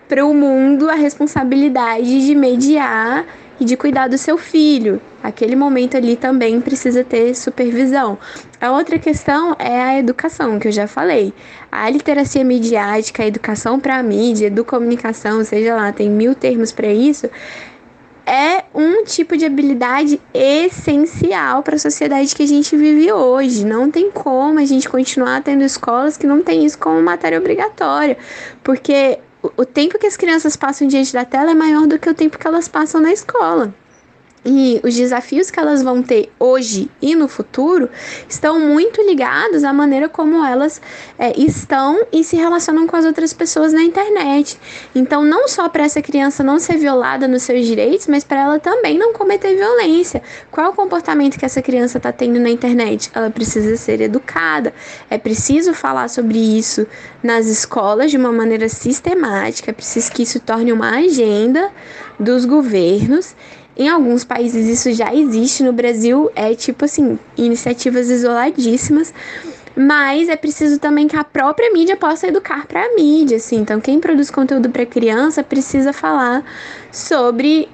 para 0.08 0.24
o 0.24 0.34
mundo 0.34 0.88
a 0.88 0.94
responsabilidade 0.94 2.26
de 2.26 2.34
mediar 2.34 3.26
e 3.60 3.64
de 3.64 3.76
cuidar 3.76 4.08
do 4.08 4.16
seu 4.16 4.38
filho. 4.38 5.00
Aquele 5.22 5.56
momento 5.56 5.96
ali 5.96 6.14
também 6.16 6.60
precisa 6.60 7.02
ter 7.02 7.34
supervisão. 7.34 8.16
A 8.60 8.70
outra 8.70 8.98
questão 8.98 9.56
é 9.58 9.82
a 9.82 9.98
educação, 9.98 10.58
que 10.58 10.68
eu 10.68 10.72
já 10.72 10.86
falei. 10.86 11.34
A 11.70 11.90
literacia 11.90 12.44
midiática, 12.44 13.22
a 13.22 13.26
educação 13.26 13.80
para 13.80 13.98
a 13.98 14.02
mídia, 14.02 14.46
educomunicação, 14.46 15.44
seja 15.44 15.74
lá, 15.74 15.92
tem 15.92 16.08
mil 16.08 16.34
termos 16.34 16.70
para 16.70 16.86
isso 16.86 17.28
é 18.28 18.64
um 18.74 19.04
tipo 19.04 19.38
de 19.38 19.46
habilidade 19.46 20.20
essencial 20.34 21.62
para 21.62 21.76
a 21.76 21.78
sociedade 21.78 22.34
que 22.34 22.42
a 22.42 22.46
gente 22.46 22.76
vive 22.76 23.10
hoje. 23.10 23.64
Não 23.64 23.90
tem 23.90 24.10
como 24.10 24.58
a 24.58 24.66
gente 24.66 24.86
continuar 24.86 25.42
tendo 25.42 25.64
escolas 25.64 26.18
que 26.18 26.26
não 26.26 26.42
tem 26.42 26.64
isso 26.64 26.78
como 26.78 27.00
matéria 27.00 27.38
obrigatória, 27.38 28.18
porque 28.62 29.18
o 29.56 29.64
tempo 29.64 29.98
que 29.98 30.06
as 30.06 30.16
crianças 30.16 30.56
passam 30.56 30.86
diante 30.86 31.12
da 31.12 31.24
tela 31.24 31.52
é 31.52 31.54
maior 31.54 31.86
do 31.86 31.98
que 31.98 32.10
o 32.10 32.14
tempo 32.14 32.38
que 32.38 32.46
elas 32.46 32.68
passam 32.68 33.00
na 33.00 33.12
escola. 33.12 33.72
E 34.50 34.80
os 34.82 34.96
desafios 34.96 35.50
que 35.50 35.60
elas 35.60 35.82
vão 35.82 36.02
ter 36.02 36.32
hoje 36.38 36.90
e 37.02 37.14
no 37.14 37.28
futuro 37.28 37.90
estão 38.26 38.58
muito 38.58 39.02
ligados 39.02 39.62
à 39.62 39.74
maneira 39.74 40.08
como 40.08 40.42
elas 40.42 40.80
é, 41.18 41.38
estão 41.38 42.06
e 42.10 42.24
se 42.24 42.34
relacionam 42.34 42.86
com 42.86 42.96
as 42.96 43.04
outras 43.04 43.34
pessoas 43.34 43.74
na 43.74 43.82
internet. 43.82 44.58
Então, 44.94 45.22
não 45.22 45.46
só 45.48 45.68
para 45.68 45.84
essa 45.84 46.00
criança 46.00 46.42
não 46.42 46.58
ser 46.58 46.78
violada 46.78 47.28
nos 47.28 47.42
seus 47.42 47.66
direitos, 47.66 48.06
mas 48.06 48.24
para 48.24 48.40
ela 48.40 48.58
também 48.58 48.96
não 48.96 49.12
cometer 49.12 49.54
violência. 49.54 50.22
Qual 50.50 50.70
o 50.70 50.74
comportamento 50.74 51.38
que 51.38 51.44
essa 51.44 51.60
criança 51.60 51.98
está 51.98 52.10
tendo 52.10 52.40
na 52.40 52.48
internet? 52.48 53.10
Ela 53.14 53.28
precisa 53.28 53.76
ser 53.76 54.00
educada. 54.00 54.72
É 55.10 55.18
preciso 55.18 55.74
falar 55.74 56.08
sobre 56.08 56.38
isso 56.38 56.86
nas 57.22 57.48
escolas 57.48 58.10
de 58.10 58.16
uma 58.16 58.32
maneira 58.32 58.66
sistemática. 58.70 59.72
É 59.72 59.74
preciso 59.74 60.10
que 60.10 60.22
isso 60.22 60.40
torne 60.40 60.72
uma 60.72 60.96
agenda 60.96 61.70
dos 62.18 62.46
governos 62.46 63.36
em 63.78 63.88
alguns 63.88 64.24
países 64.24 64.66
isso 64.66 64.92
já 64.92 65.14
existe, 65.14 65.62
no 65.62 65.72
Brasil 65.72 66.30
é 66.34 66.54
tipo 66.54 66.84
assim, 66.84 67.18
iniciativas 67.36 68.10
isoladíssimas, 68.10 69.14
mas 69.76 70.28
é 70.28 70.34
preciso 70.34 70.80
também 70.80 71.06
que 71.06 71.16
a 71.16 71.22
própria 71.22 71.72
mídia 71.72 71.96
possa 71.96 72.26
educar 72.26 72.66
para 72.66 72.84
a 72.84 72.94
mídia, 72.96 73.36
assim. 73.36 73.58
Então, 73.58 73.80
quem 73.80 74.00
produz 74.00 74.28
conteúdo 74.28 74.68
para 74.70 74.84
criança 74.84 75.44
precisa 75.44 75.92
falar 75.92 76.44
sobre 76.90 77.68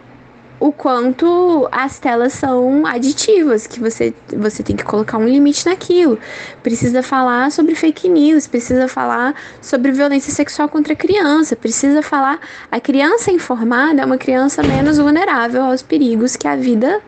o 0.65 0.73
quanto 0.73 1.69
as 1.71 1.99
telas 1.99 2.33
são 2.33 2.87
aditivas, 2.87 3.67
que 3.67 3.79
você, 3.79 4.15
você 4.35 4.63
tem 4.63 4.75
que 4.75 4.83
colocar 4.83 5.19
um 5.19 5.29
limite 5.29 5.67
naquilo. 5.67 6.19
Precisa 6.63 7.03
falar 7.03 7.53
sobre 7.53 7.75
fake 7.75 8.09
news, 8.09 8.47
precisa 8.47 8.89
falar 8.89 9.35
sobre 9.61 9.93
violência 9.93 10.33
sexual 10.33 10.67
contra 10.71 10.95
a 10.95 10.97
criança, 10.97 11.55
precisa 11.55 12.01
falar. 12.01 12.41
A 12.73 12.81
criança 12.81 13.31
informada 13.31 14.01
é 14.01 14.07
uma 14.07 14.17
criança 14.17 14.63
menos 14.63 14.97
vulnerável 14.97 15.65
aos 15.65 15.83
perigos 15.83 16.35
que 16.35 16.49
a 16.49 16.57
vida 16.57 16.99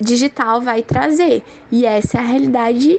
digital 0.00 0.62
vai 0.62 0.82
trazer. 0.82 1.42
E 1.70 1.84
essa 1.84 2.16
é 2.16 2.20
a 2.20 2.24
realidade 2.24 2.98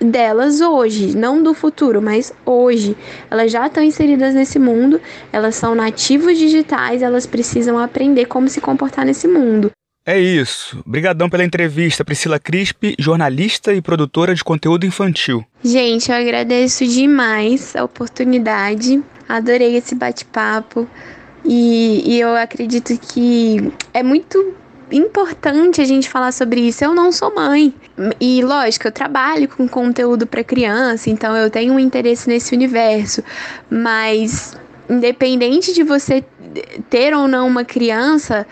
delas 0.00 0.60
hoje, 0.60 1.16
não 1.16 1.42
do 1.42 1.52
futuro, 1.52 2.00
mas 2.00 2.32
hoje. 2.44 2.96
Elas 3.30 3.52
já 3.52 3.66
estão 3.66 3.82
inseridas 3.82 4.34
nesse 4.34 4.58
mundo, 4.58 5.00
elas 5.32 5.54
são 5.54 5.74
nativos 5.74 6.38
digitais, 6.38 7.02
elas 7.02 7.26
precisam 7.26 7.78
aprender 7.78 8.26
como 8.26 8.48
se 8.48 8.60
comportar 8.60 9.04
nesse 9.04 9.28
mundo. 9.28 9.70
É 10.04 10.18
isso. 10.18 10.82
Obrigadão 10.86 11.28
pela 11.28 11.44
entrevista, 11.44 12.04
Priscila 12.04 12.38
Crispi, 12.38 12.96
jornalista 12.98 13.74
e 13.74 13.82
produtora 13.82 14.34
de 14.34 14.42
conteúdo 14.42 14.86
infantil. 14.86 15.44
Gente, 15.62 16.10
eu 16.10 16.16
agradeço 16.16 16.86
demais 16.86 17.76
a 17.76 17.84
oportunidade. 17.84 19.02
Adorei 19.28 19.76
esse 19.76 19.94
bate-papo. 19.94 20.88
E, 21.44 22.02
e 22.04 22.20
eu 22.20 22.34
acredito 22.34 22.98
que 22.98 23.72
é 23.92 24.02
muito 24.02 24.54
importante 24.92 25.80
a 25.80 25.84
gente 25.84 26.08
falar 26.08 26.32
sobre 26.32 26.60
isso. 26.60 26.84
Eu 26.84 26.94
não 26.94 27.12
sou 27.12 27.34
mãe. 27.34 27.74
E 28.20 28.42
lógico, 28.42 28.88
eu 28.88 28.92
trabalho 28.92 29.48
com 29.48 29.68
conteúdo 29.68 30.26
para 30.26 30.42
criança, 30.42 31.10
então 31.10 31.36
eu 31.36 31.50
tenho 31.50 31.74
um 31.74 31.78
interesse 31.78 32.28
nesse 32.28 32.54
universo, 32.54 33.22
mas 33.70 34.56
independente 34.88 35.72
de 35.72 35.82
você 35.82 36.24
ter 36.88 37.14
ou 37.14 37.28
não 37.28 37.46
uma 37.46 37.64
criança, 37.64 38.46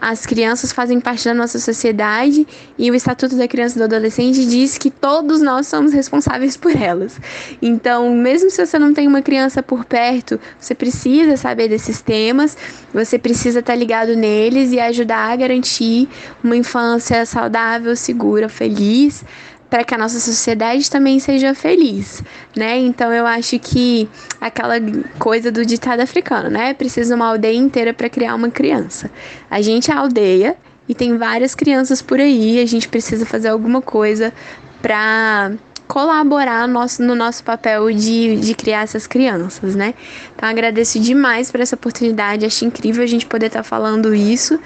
as 0.00 0.26
crianças 0.26 0.72
fazem 0.72 1.00
parte 1.00 1.24
da 1.24 1.34
nossa 1.34 1.58
sociedade 1.58 2.46
e 2.78 2.90
o 2.90 2.94
Estatuto 2.94 3.36
da 3.36 3.48
Criança 3.48 3.76
e 3.76 3.78
do 3.78 3.84
Adolescente 3.84 4.46
diz 4.46 4.76
que 4.76 4.90
todos 4.90 5.40
nós 5.40 5.66
somos 5.66 5.92
responsáveis 5.92 6.56
por 6.56 6.76
elas. 6.76 7.18
Então, 7.60 8.14
mesmo 8.14 8.50
se 8.50 8.64
você 8.64 8.78
não 8.78 8.92
tem 8.92 9.08
uma 9.08 9.22
criança 9.22 9.62
por 9.62 9.84
perto, 9.84 10.38
você 10.58 10.74
precisa 10.74 11.36
saber 11.36 11.68
desses 11.68 12.02
temas, 12.02 12.56
você 12.92 13.18
precisa 13.18 13.60
estar 13.60 13.74
ligado 13.74 14.14
neles 14.14 14.72
e 14.72 14.80
ajudar 14.80 15.32
a 15.32 15.36
garantir 15.36 16.08
uma 16.44 16.56
infância 16.56 17.24
saudável, 17.24 17.96
segura, 17.96 18.48
feliz 18.48 19.24
para 19.68 19.84
que 19.84 19.94
a 19.94 19.98
nossa 19.98 20.20
sociedade 20.20 20.90
também 20.90 21.18
seja 21.18 21.54
feliz, 21.54 22.22
né? 22.56 22.78
Então 22.78 23.12
eu 23.12 23.26
acho 23.26 23.58
que 23.58 24.08
aquela 24.40 24.74
coisa 25.18 25.50
do 25.50 25.64
ditado 25.64 26.00
africano, 26.00 26.48
né? 26.48 26.74
Precisa 26.74 27.14
uma 27.14 27.26
aldeia 27.26 27.56
inteira 27.56 27.92
para 27.92 28.08
criar 28.08 28.34
uma 28.34 28.50
criança. 28.50 29.10
A 29.50 29.60
gente 29.60 29.90
é 29.90 29.94
a 29.94 29.98
aldeia 29.98 30.56
e 30.88 30.94
tem 30.94 31.16
várias 31.18 31.54
crianças 31.54 32.00
por 32.00 32.20
aí, 32.20 32.60
a 32.60 32.66
gente 32.66 32.88
precisa 32.88 33.26
fazer 33.26 33.48
alguma 33.48 33.82
coisa 33.82 34.32
para 34.80 35.52
colaborar 35.88 36.66
nosso, 36.66 37.02
no 37.02 37.14
nosso 37.14 37.42
papel 37.44 37.92
de, 37.92 38.36
de 38.36 38.54
criar 38.54 38.82
essas 38.82 39.06
crianças, 39.06 39.74
né? 39.74 39.94
Então 40.34 40.48
agradeço 40.48 40.98
demais 41.00 41.50
por 41.50 41.60
essa 41.60 41.74
oportunidade, 41.74 42.44
acho 42.44 42.64
incrível 42.64 43.02
a 43.02 43.06
gente 43.06 43.26
poder 43.26 43.46
estar 43.46 43.60
tá 43.60 43.64
falando 43.64 44.14
isso 44.14 44.58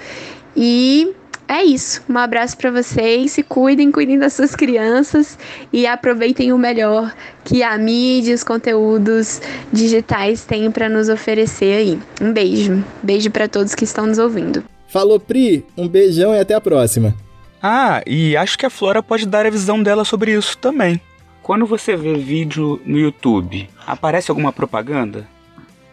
e 0.55 1.13
é 1.51 1.65
isso. 1.65 2.01
Um 2.09 2.17
abraço 2.17 2.55
para 2.55 2.71
vocês. 2.71 3.33
Se 3.33 3.43
cuidem, 3.43 3.91
cuidem 3.91 4.17
das 4.17 4.31
suas 4.31 4.55
crianças 4.55 5.37
e 5.73 5.85
aproveitem 5.85 6.53
o 6.53 6.57
melhor 6.57 7.13
que 7.43 7.61
a 7.61 7.77
mídia 7.77 8.31
e 8.31 8.33
os 8.33 8.43
conteúdos 8.43 9.41
digitais 9.71 10.45
têm 10.45 10.71
para 10.71 10.87
nos 10.87 11.09
oferecer 11.09 11.75
aí. 11.75 11.99
Um 12.21 12.31
beijo. 12.31 12.81
Beijo 13.03 13.29
para 13.29 13.49
todos 13.49 13.75
que 13.75 13.83
estão 13.83 14.07
nos 14.07 14.17
ouvindo. 14.17 14.63
Falou, 14.87 15.19
Pri. 15.19 15.65
Um 15.77 15.89
beijão 15.89 16.33
e 16.33 16.39
até 16.39 16.53
a 16.53 16.61
próxima. 16.61 17.13
Ah, 17.61 18.01
e 18.07 18.37
acho 18.37 18.57
que 18.57 18.65
a 18.65 18.69
Flora 18.69 19.03
pode 19.03 19.25
dar 19.25 19.45
a 19.45 19.49
visão 19.49 19.83
dela 19.83 20.05
sobre 20.05 20.31
isso 20.31 20.57
também. 20.57 21.01
Quando 21.43 21.65
você 21.65 21.97
vê 21.97 22.13
vídeo 22.13 22.79
no 22.85 22.97
YouTube, 22.97 23.69
aparece 23.85 24.31
alguma 24.31 24.53
propaganda? 24.53 25.27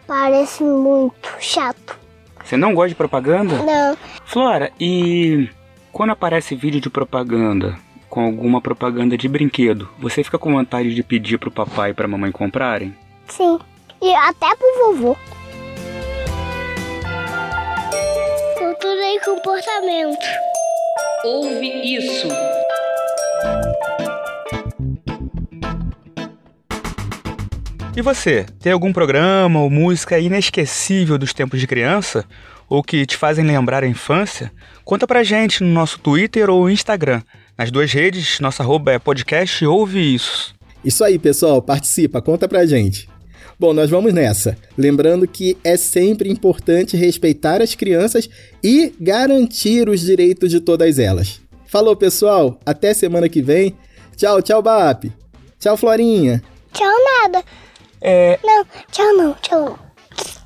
Parece 0.07 0.63
muito 0.63 1.35
chato. 1.41 1.98
Você 2.49 2.57
não 2.57 2.73
gosta 2.73 2.89
de 2.89 2.95
propaganda? 2.95 3.61
Não, 3.61 3.95
Flora, 4.25 4.71
e 4.79 5.47
quando 5.91 6.09
aparece 6.09 6.55
vídeo 6.55 6.81
de 6.81 6.89
propaganda, 6.89 7.77
com 8.09 8.21
alguma 8.25 8.59
propaganda 8.59 9.15
de 9.15 9.27
brinquedo, 9.27 9.87
você 9.99 10.23
fica 10.23 10.39
com 10.39 10.53
vontade 10.53 10.95
de 10.95 11.03
pedir 11.03 11.37
pro 11.37 11.51
papai 11.51 11.91
e 11.91 11.93
pra 11.93 12.07
mamãe 12.07 12.31
comprarem? 12.31 12.95
sim. 13.27 13.59
E 14.01 14.15
até 14.15 14.47
pro 14.55 14.95
vovô. 14.95 15.17
Cultura 18.57 19.13
e 19.13 19.19
comportamento. 19.19 20.25
Ouve 21.25 21.97
isso. 21.97 22.29
E 27.99 28.01
você, 28.01 28.45
tem 28.61 28.71
algum 28.71 28.93
programa 28.93 29.61
ou 29.61 29.69
música 29.69 30.17
inesquecível 30.17 31.17
dos 31.17 31.33
tempos 31.33 31.59
de 31.59 31.67
criança? 31.67 32.23
Ou 32.69 32.81
que 32.81 33.05
te 33.05 33.17
fazem 33.17 33.45
lembrar 33.45 33.83
a 33.83 33.87
infância? 33.87 34.53
Conta 34.85 35.05
pra 35.05 35.21
gente 35.21 35.61
no 35.61 35.69
nosso 35.69 35.99
Twitter 35.99 36.49
ou 36.49 36.69
Instagram. 36.69 37.21
Nas 37.57 37.69
duas 37.69 37.91
redes, 37.91 38.39
nossa 38.39 38.63
arroba 38.63 38.93
é 38.93 38.99
podcast 38.99 39.65
Ouve 39.65 40.15
Isso. 40.15 40.55
Isso 40.81 41.03
aí, 41.03 41.19
pessoal, 41.19 41.61
participa, 41.61 42.21
conta 42.21 42.47
pra 42.47 42.65
gente. 42.65 43.09
Bom, 43.59 43.73
nós 43.73 43.89
vamos 43.89 44.13
nessa. 44.13 44.57
Lembrando 44.77 45.27
que 45.27 45.57
é 45.61 45.75
sempre 45.75 46.31
importante 46.31 46.95
respeitar 46.95 47.61
as 47.61 47.75
crianças 47.75 48.29
e 48.63 48.93
garantir 48.97 49.89
os 49.89 49.99
direitos 49.99 50.49
de 50.49 50.61
todas 50.61 50.99
elas. 50.99 51.41
Falou, 51.65 51.97
pessoal, 51.97 52.57
até 52.65 52.93
semana 52.93 53.27
que 53.27 53.41
vem. 53.41 53.75
Tchau, 54.15 54.41
tchau, 54.41 54.61
Bap. 54.61 55.11
Tchau, 55.59 55.75
Florinha. 55.75 56.41
Tchau 56.71 56.95
nada. 57.21 57.43
É. 58.01 58.39
Não, 58.43 58.65
tchau 58.91 59.13
não, 59.15 59.33
tchau. 59.41 59.79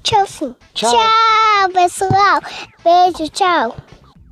Tchau 0.03 0.27
sim. 0.27 0.55
Tchau. 0.73 0.91
Tchau, 0.91 1.69
pessoal. 1.73 2.41
Beijo, 2.83 3.29
tchau. 3.31 3.75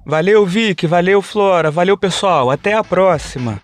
Valeu, 0.05 0.45
Vic, 0.45 0.87
valeu, 0.87 1.21
Flora, 1.21 1.69
valeu, 1.71 1.97
pessoal. 1.97 2.49
Até 2.49 2.73
a 2.73 2.83
próxima. 2.83 3.61